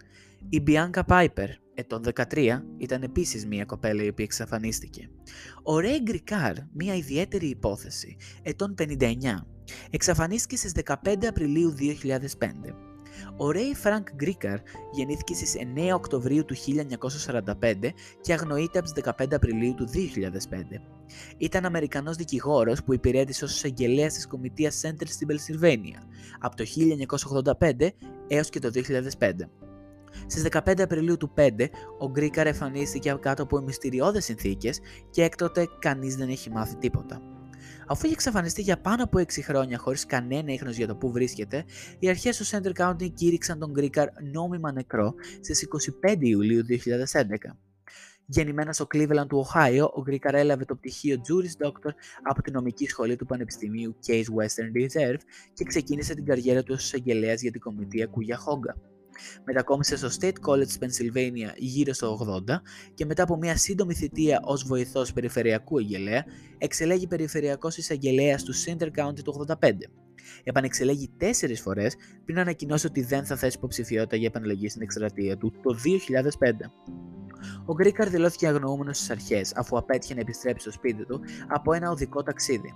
Η 0.49 0.63
Bianca 0.67 1.01
Piper, 1.07 1.47
ετών 1.73 2.03
13, 2.33 2.61
ήταν 2.77 3.03
επίσης 3.03 3.45
μια 3.45 3.65
κοπέλα 3.65 4.03
η 4.03 4.07
οποία 4.07 4.25
εξαφανίστηκε. 4.25 5.09
Ο 5.63 5.75
Ray 5.75 6.01
Γκρικάρ, 6.03 6.53
μια 6.73 6.95
ιδιαίτερη 6.95 7.47
υπόθεση, 7.47 8.17
ετών 8.41 8.75
59, 8.77 9.15
εξαφανίστηκε 9.89 10.55
στις 10.55 10.71
15 10.71 11.25
Απριλίου 11.27 11.75
2005. 11.79 12.90
Ο 13.37 13.47
Ray 13.47 13.87
Frank 13.87 14.03
Γκρίκαρ 14.15 14.59
γεννήθηκε 14.91 15.33
στις 15.33 15.55
9 15.75 15.93
Οκτωβρίου 15.93 16.45
του 16.45 16.55
1945 16.55 17.73
και 18.21 18.33
αγνοείται 18.33 18.79
από 18.79 18.91
τις 18.91 19.03
15 19.19 19.33
Απριλίου 19.33 19.73
του 19.73 19.87
2005. 19.87 20.81
Ήταν 21.37 21.65
Αμερικανός 21.65 22.15
δικηγόρος 22.15 22.83
που 22.83 22.93
υπηρέτησε 22.93 23.43
ως 23.43 23.55
εισαγγελέας 23.55 24.13
της 24.13 24.27
Κομιτείας 24.27 24.81
Center 24.85 25.05
στην 25.07 25.27
Πελσιλβένια 25.27 26.03
από 26.39 26.55
το 26.55 26.63
1985 27.59 27.89
έως 28.27 28.49
και 28.49 28.59
το 28.59 28.69
2005. 28.69 29.49
Στις 30.27 30.43
15 30.51 30.81
Απριλίου 30.81 31.17
του 31.17 31.33
5, 31.35 31.69
ο 31.99 32.09
Γκρίκαρ 32.09 32.47
εμφανίστηκε 32.47 33.17
κάτω 33.19 33.43
από 33.43 33.61
μυστηριώδες 33.61 34.25
συνθήκες 34.25 34.79
και 35.09 35.23
έκτοτε 35.23 35.67
κανείς 35.79 36.15
δεν 36.15 36.29
έχει 36.29 36.49
μάθει 36.49 36.75
τίποτα. 36.75 37.30
Αφού 37.91 38.05
είχε 38.05 38.13
εξαφανιστεί 38.13 38.61
για 38.61 38.77
πάνω 38.77 39.03
από 39.03 39.19
6 39.19 39.41
χρόνια 39.41 39.77
χωρίς 39.77 40.05
κανένα 40.05 40.53
ίχνος 40.53 40.75
για 40.75 40.87
το 40.87 40.95
που 40.95 41.11
βρίσκεται, 41.11 41.65
οι 41.99 42.09
αρχές 42.09 42.37
του 42.37 42.45
Center 42.45 42.71
County 42.73 43.13
κήρυξαν 43.13 43.59
τον 43.59 43.71
Γκρίκαρ 43.71 44.07
νόμιμα 44.33 44.71
νεκρό 44.71 45.13
στις 45.41 45.67
25 46.03 46.17
Ιουλίου 46.19 46.61
2011. 46.65 47.57
Γεννημένος 48.25 48.75
στο 48.75 48.87
Cleveland 48.93 49.27
του 49.27 49.45
Ohio, 49.45 49.89
ο 49.93 50.01
Γκρίκαρ 50.01 50.35
έλαβε 50.35 50.65
το 50.65 50.75
πτυχίο 50.75 51.15
Juris 51.15 51.65
Doctor 51.67 51.91
από 52.23 52.41
την 52.41 52.53
νομική 52.53 52.87
σχολή 52.87 53.15
του 53.15 53.25
Πανεπιστημίου 53.25 53.95
Case 54.07 54.25
Western 54.37 54.81
Reserve 54.81 55.19
και 55.53 55.63
ξεκίνησε 55.63 56.13
την 56.13 56.25
καριέρα 56.25 56.63
του 56.63 56.73
ως 56.77 56.83
εισαγγελέας 56.83 57.41
για 57.41 57.51
την 57.51 57.61
κομιτεία 57.61 58.05
Κουγιαχόγκα. 58.05 58.75
Μετακόμισε 59.45 59.97
στο 59.97 60.09
State 60.19 60.49
College 60.49 60.67
της 60.67 60.77
Pennsylvania 60.79 61.53
γύρω 61.57 61.93
στο 61.93 62.17
80 62.47 62.61
και 62.93 63.05
μετά 63.05 63.23
από 63.23 63.37
μια 63.37 63.57
σύντομη 63.57 63.93
θητεία 63.93 64.39
ως 64.43 64.63
βοηθός 64.63 65.13
περιφερειακού 65.13 65.77
εγγελέα, 65.77 66.25
εξελέγει 66.57 67.07
περιφερειακός 67.07 67.77
εισαγγελέας 67.77 68.43
του 68.43 68.53
Center 68.53 68.87
County 68.87 69.21
του 69.23 69.45
85. 69.47 69.71
Επανεξελέγει 70.43 71.11
τέσσερις 71.17 71.61
φορές 71.61 71.95
πριν 72.25 72.39
ανακοινώσει 72.39 72.87
ότι 72.87 73.01
δεν 73.03 73.25
θα 73.25 73.35
θέσει 73.35 73.57
υποψηφιότητα 73.57 74.15
για 74.15 74.27
επανελογή 74.27 74.69
στην 74.69 74.81
εκστρατεία 74.81 75.37
του 75.37 75.53
το 75.61 75.75
2005. 76.39 77.20
Ο 77.65 77.73
Γκρίκαρ 77.73 78.09
δηλώθηκε 78.09 78.47
αγνοούμενος 78.47 78.97
στις 78.97 79.09
αρχές 79.09 79.55
αφού 79.55 79.77
απέτυχε 79.77 80.13
να 80.13 80.19
επιστρέψει 80.19 80.61
στο 80.61 80.71
σπίτι 80.71 81.05
του 81.05 81.21
από 81.47 81.73
ένα 81.73 81.89
οδικό 81.89 82.23
ταξίδι. 82.23 82.73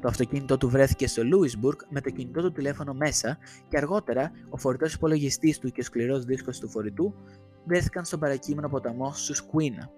Το 0.00 0.08
αυτοκίνητό 0.08 0.56
του 0.56 0.68
βρέθηκε 0.68 1.06
στο 1.06 1.24
Λούισμπουργκ 1.24 1.78
με 1.88 2.00
το 2.00 2.10
κινητό 2.10 2.42
του 2.42 2.52
τηλέφωνο 2.52 2.92
μέσα 2.92 3.38
και 3.68 3.76
αργότερα 3.76 4.32
ο 4.50 4.56
φορητός 4.56 4.94
υπολογιστής 4.94 5.58
του 5.58 5.70
και 5.70 5.80
ο 5.80 5.84
σκληρός 5.84 6.24
δίσκος 6.24 6.58
του 6.58 6.68
φορητού 6.68 7.14
βρέθηκαν 7.64 8.04
στον 8.04 8.20
παρακείμενο 8.20 8.68
ποταμό 8.68 9.12
Σουσκουίνα. 9.12 9.90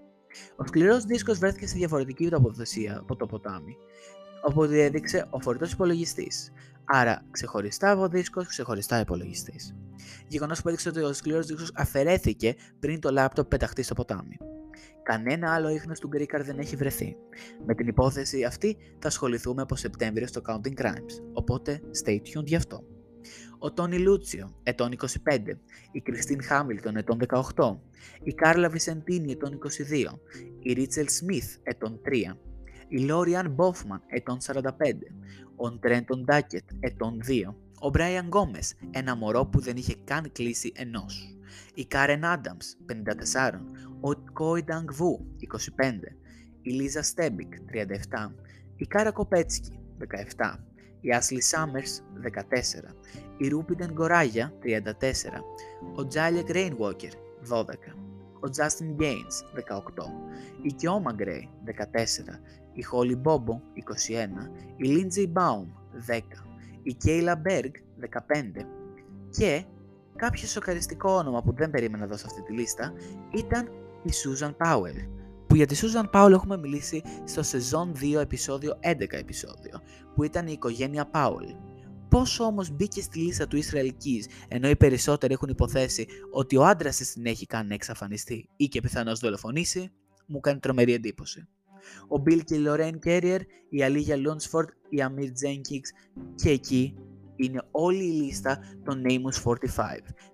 Ο 0.56 0.66
σκληρός 0.66 1.04
δίσκος 1.04 1.38
βρέθηκε 1.38 1.66
σε 1.66 1.76
διαφορετική 1.76 2.28
τοποθεσία 2.28 2.98
από 2.98 3.16
το 3.16 3.26
ποτάμι, 3.26 3.76
όπου 4.42 4.66
διέδειξε 4.66 5.26
ο 5.30 5.40
φορητός 5.40 5.72
υπολογιστής. 5.72 6.52
Άρα 6.84 7.24
ξεχωριστά 7.30 7.90
από 7.90 8.08
δίσκος, 8.08 8.46
ξεχωριστά 8.46 9.00
υπολογιστής. 9.00 9.74
Γεγονός 10.28 10.62
που 10.62 10.68
έδειξε 10.68 10.88
ότι 10.88 11.00
ο 11.00 11.12
σκληρός 11.12 11.46
δίσκο 11.46 11.64
αφαιρέθηκε 11.74 12.54
πριν 12.78 13.00
το 13.00 13.10
λάπτοπ 13.10 13.48
πεταχτεί 13.48 13.82
στο 13.82 13.94
ποτάμι. 13.94 14.36
Κανένα 15.02 15.54
άλλο 15.54 15.68
ίχνος 15.68 16.00
του 16.00 16.08
Γκρίκαρ 16.08 16.44
δεν 16.44 16.58
έχει 16.58 16.76
βρεθεί. 16.76 17.16
Με 17.66 17.74
την 17.74 17.86
υπόθεση 17.86 18.44
αυτή 18.44 18.76
θα 18.98 19.08
ασχοληθούμε 19.08 19.62
από 19.62 19.76
Σεπτέμβριο 19.76 20.26
στο 20.26 20.40
Counting 20.48 20.82
Crimes, 20.82 21.22
οπότε 21.32 21.80
stay 22.04 22.16
tuned 22.16 22.44
γι' 22.44 22.56
αυτό. 22.56 22.84
Ο 23.58 23.72
Τόνι 23.72 23.98
Λούτσιο, 23.98 24.54
ετών 24.62 24.90
25, 24.92 25.06
η 25.92 26.00
Κριστίν 26.00 26.42
Χάμιλτον, 26.42 26.96
ετών 26.96 27.18
18, 27.54 27.76
η 28.22 28.32
Κάρλα 28.32 28.68
Βισεντίνη, 28.68 29.32
ετών 29.32 29.58
22, 30.10 30.18
η 30.58 30.72
Ρίτσελ 30.72 31.08
Σμιθ, 31.08 31.56
ετών 31.62 32.00
3, 32.04 32.36
η 32.88 32.98
Λόριαν 32.98 33.50
Μπόφμαν, 33.50 34.02
ετών 34.06 34.38
45, 34.40 34.62
ο 35.56 35.78
Τρέντον 35.78 36.24
Ντάκετ, 36.24 36.64
ετών 36.80 37.20
2, 37.26 37.54
ο 37.84 37.88
Μπράιαν 37.90 38.26
Γκόμες, 38.26 38.74
ένα 38.90 39.16
μωρό 39.16 39.44
που 39.46 39.60
δεν 39.60 39.76
είχε 39.76 39.96
καν 40.04 40.32
κλείσει 40.32 40.72
ενός, 40.76 41.36
η 41.74 41.86
Κάρεν 41.86 42.24
Άνταμς, 42.24 42.76
54, 42.86 43.60
ο 44.00 44.16
Κόι 44.32 44.62
Ντανγκ 44.62 44.90
Βου, 44.92 45.26
25, 45.38 45.92
η 46.62 46.70
Λίζα 46.70 47.02
Στέμπικ, 47.02 47.54
37, 47.54 48.32
η 48.76 48.86
Κάρα 48.86 49.10
Κοπέτσκι, 49.10 49.78
17, 50.36 50.54
η 51.00 51.12
Άσλι 51.12 51.42
Σάμερς, 51.42 52.02
14, 52.22 52.94
η 53.36 53.48
Ρούπιντεν 53.48 53.90
Γκοράγια, 53.92 54.52
34, 54.62 55.42
ο 55.94 56.06
Τζάλιεκ 56.06 56.50
Ρέινουόκερ, 56.50 57.12
12, 57.50 57.64
ο 58.40 58.50
Τζάστιν 58.50 58.92
Γκέινς, 58.92 59.42
18, 59.54 60.12
η 60.62 60.72
Κιόμα 60.72 61.12
Γκρέι, 61.12 61.50
14, 61.64 62.40
η 62.72 62.82
Χόλι 62.82 63.16
Μπόμπο, 63.16 63.60
21, 63.74 64.50
η 64.76 64.84
Λίντζι 64.84 65.26
Μπάουμ, 65.26 65.68
10, 66.06 66.20
η 66.84 66.94
Κέιλα 66.94 67.36
Μπέργκ, 67.36 67.72
15 68.00 68.66
και 69.30 69.64
κάποιο 70.16 70.46
σοκαριστικό 70.46 71.12
όνομα 71.12 71.42
που 71.42 71.54
δεν 71.54 71.70
περίμενα 71.70 72.04
εδώ 72.04 72.16
σε 72.16 72.24
αυτή 72.26 72.42
τη 72.42 72.52
λίστα 72.52 72.92
ήταν 73.34 73.68
η 74.02 74.12
Σούζαν 74.12 74.56
Πάουελ. 74.56 74.96
Που 75.46 75.54
για 75.54 75.66
τη 75.66 75.74
Σούζαν 75.74 76.10
Πάουελ 76.10 76.32
έχουμε 76.32 76.56
μιλήσει 76.56 77.02
στο 77.24 77.42
σεζόν 77.42 77.92
2 78.16 78.20
επεισόδιο 78.20 78.78
11 78.82 78.94
επεισόδιο, 79.10 79.80
που 80.14 80.24
ήταν 80.24 80.46
η 80.46 80.52
οικογένεια 80.52 81.06
Πάουελ. 81.06 81.54
Πόσο 82.08 82.44
όμως 82.44 82.70
μπήκε 82.70 83.02
στη 83.02 83.18
λίστα 83.18 83.46
του 83.46 83.56
Ισραηλική, 83.56 84.24
ενώ 84.48 84.68
οι 84.68 84.76
περισσότεροι 84.76 85.32
έχουν 85.32 85.48
υποθέσει 85.48 86.06
ότι 86.30 86.56
ο 86.56 86.64
άντρας 86.64 86.96
της 86.96 87.12
την 87.12 87.26
έχει 87.26 87.46
κάνει 87.46 87.68
να 87.68 87.74
εξαφανιστεί 87.74 88.48
ή 88.56 88.66
και 88.66 88.80
πιθανώς 88.80 89.18
δολοφονήσει, 89.18 89.92
μου 90.26 90.40
κάνει 90.40 90.58
τρομερή 90.58 90.92
εντύπωση. 90.92 91.48
Ο 92.08 92.18
Μπιλ 92.18 92.44
και 92.44 92.54
η 92.54 92.58
Λορέν 92.58 92.98
Κέριερ, 92.98 93.40
η 93.68 93.82
Αλίγια 93.82 94.16
Λούντσφορντ, 94.16 94.68
η 94.88 95.02
Αμίρ 95.02 95.32
Τζένκιξ 95.32 95.90
και 96.34 96.50
εκεί 96.50 96.94
είναι 97.36 97.62
όλη 97.70 98.04
η 98.04 98.10
λίστα 98.10 98.58
των 98.84 99.02
Namus 99.06 99.52
45, 99.52 99.56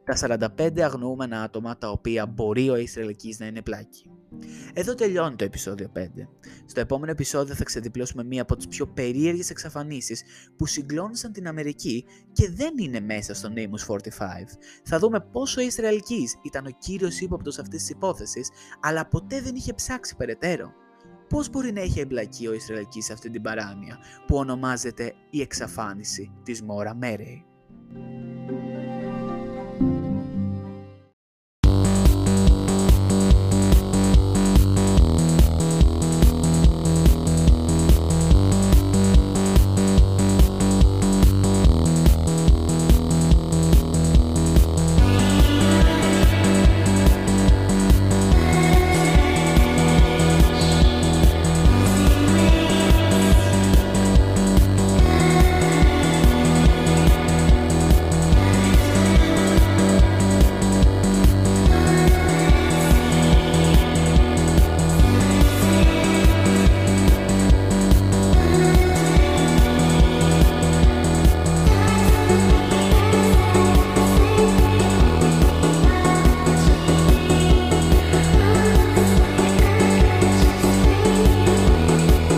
τα 0.05 0.39
45 0.57 0.81
αγνοούμενα 0.81 1.43
άτομα 1.43 1.79
τα 1.79 1.91
οποία 1.91 2.27
μπορεί 2.27 2.71
ο 2.71 2.77
Ισραηλικής 2.77 3.39
να 3.39 3.47
είναι 3.47 3.63
πλάκη. 3.63 4.11
Εδώ 4.75 4.95
τελειώνει 4.95 5.37
το 5.37 5.45
επεισόδιο 5.45 5.93
5. 5.97 6.01
Στο 6.67 6.81
επόμενο 6.81 7.13
επεισόδιο 7.13 7.55
θα 7.55 7.65
ξεδιπλώσουμε 7.65 8.25
μία 8.25 8.43
από 8.43 8.57
τις 8.57 8.69
πιο 8.69 8.87
περίεργες 8.87 9.51
εξαφανίσεις 9.51 10.23
που 10.57 10.67
συγκλώνησαν 10.67 11.33
την 11.33 11.49
Αμερική 11.49 12.05
και 12.33 12.51
δεν 12.51 12.75
είναι 12.79 13.01
μέσα 13.01 13.35
στο 13.35 13.53
Namus 13.55 13.95
45. 13.95 13.99
Θα 14.85 14.99
δούμε 14.99 15.21
πόσο 15.21 15.61
ο 15.61 15.65
Ισραηλικής 15.65 16.37
ήταν 16.43 16.67
ο 16.67 16.71
κύριος 16.79 17.21
ύποπτος 17.21 17.59
αυτής 17.59 17.81
της 17.81 17.91
υπόθεσης, 17.91 18.49
αλλά 18.81 19.07
ποτέ 19.09 19.41
δεν 19.41 19.55
είχε 19.55 19.75
ψάξει 19.75 20.17
περαιτέρω 20.17 20.73
πώς 21.31 21.51
μπορεί 21.51 21.73
να 21.73 21.81
έχει 21.81 22.01
εμπλακεί 22.01 22.47
ο 22.47 22.53
Ισραηλικής 22.53 23.05
σε 23.05 23.13
αυτή 23.13 23.31
την 23.31 23.43
παράνοια 23.43 23.99
που 24.27 24.37
ονομάζεται 24.37 25.15
η 25.31 25.41
εξαφάνιση 25.41 26.33
της 26.43 26.63
Μόρα 26.63 26.95
Μέρεϊ. 26.95 27.45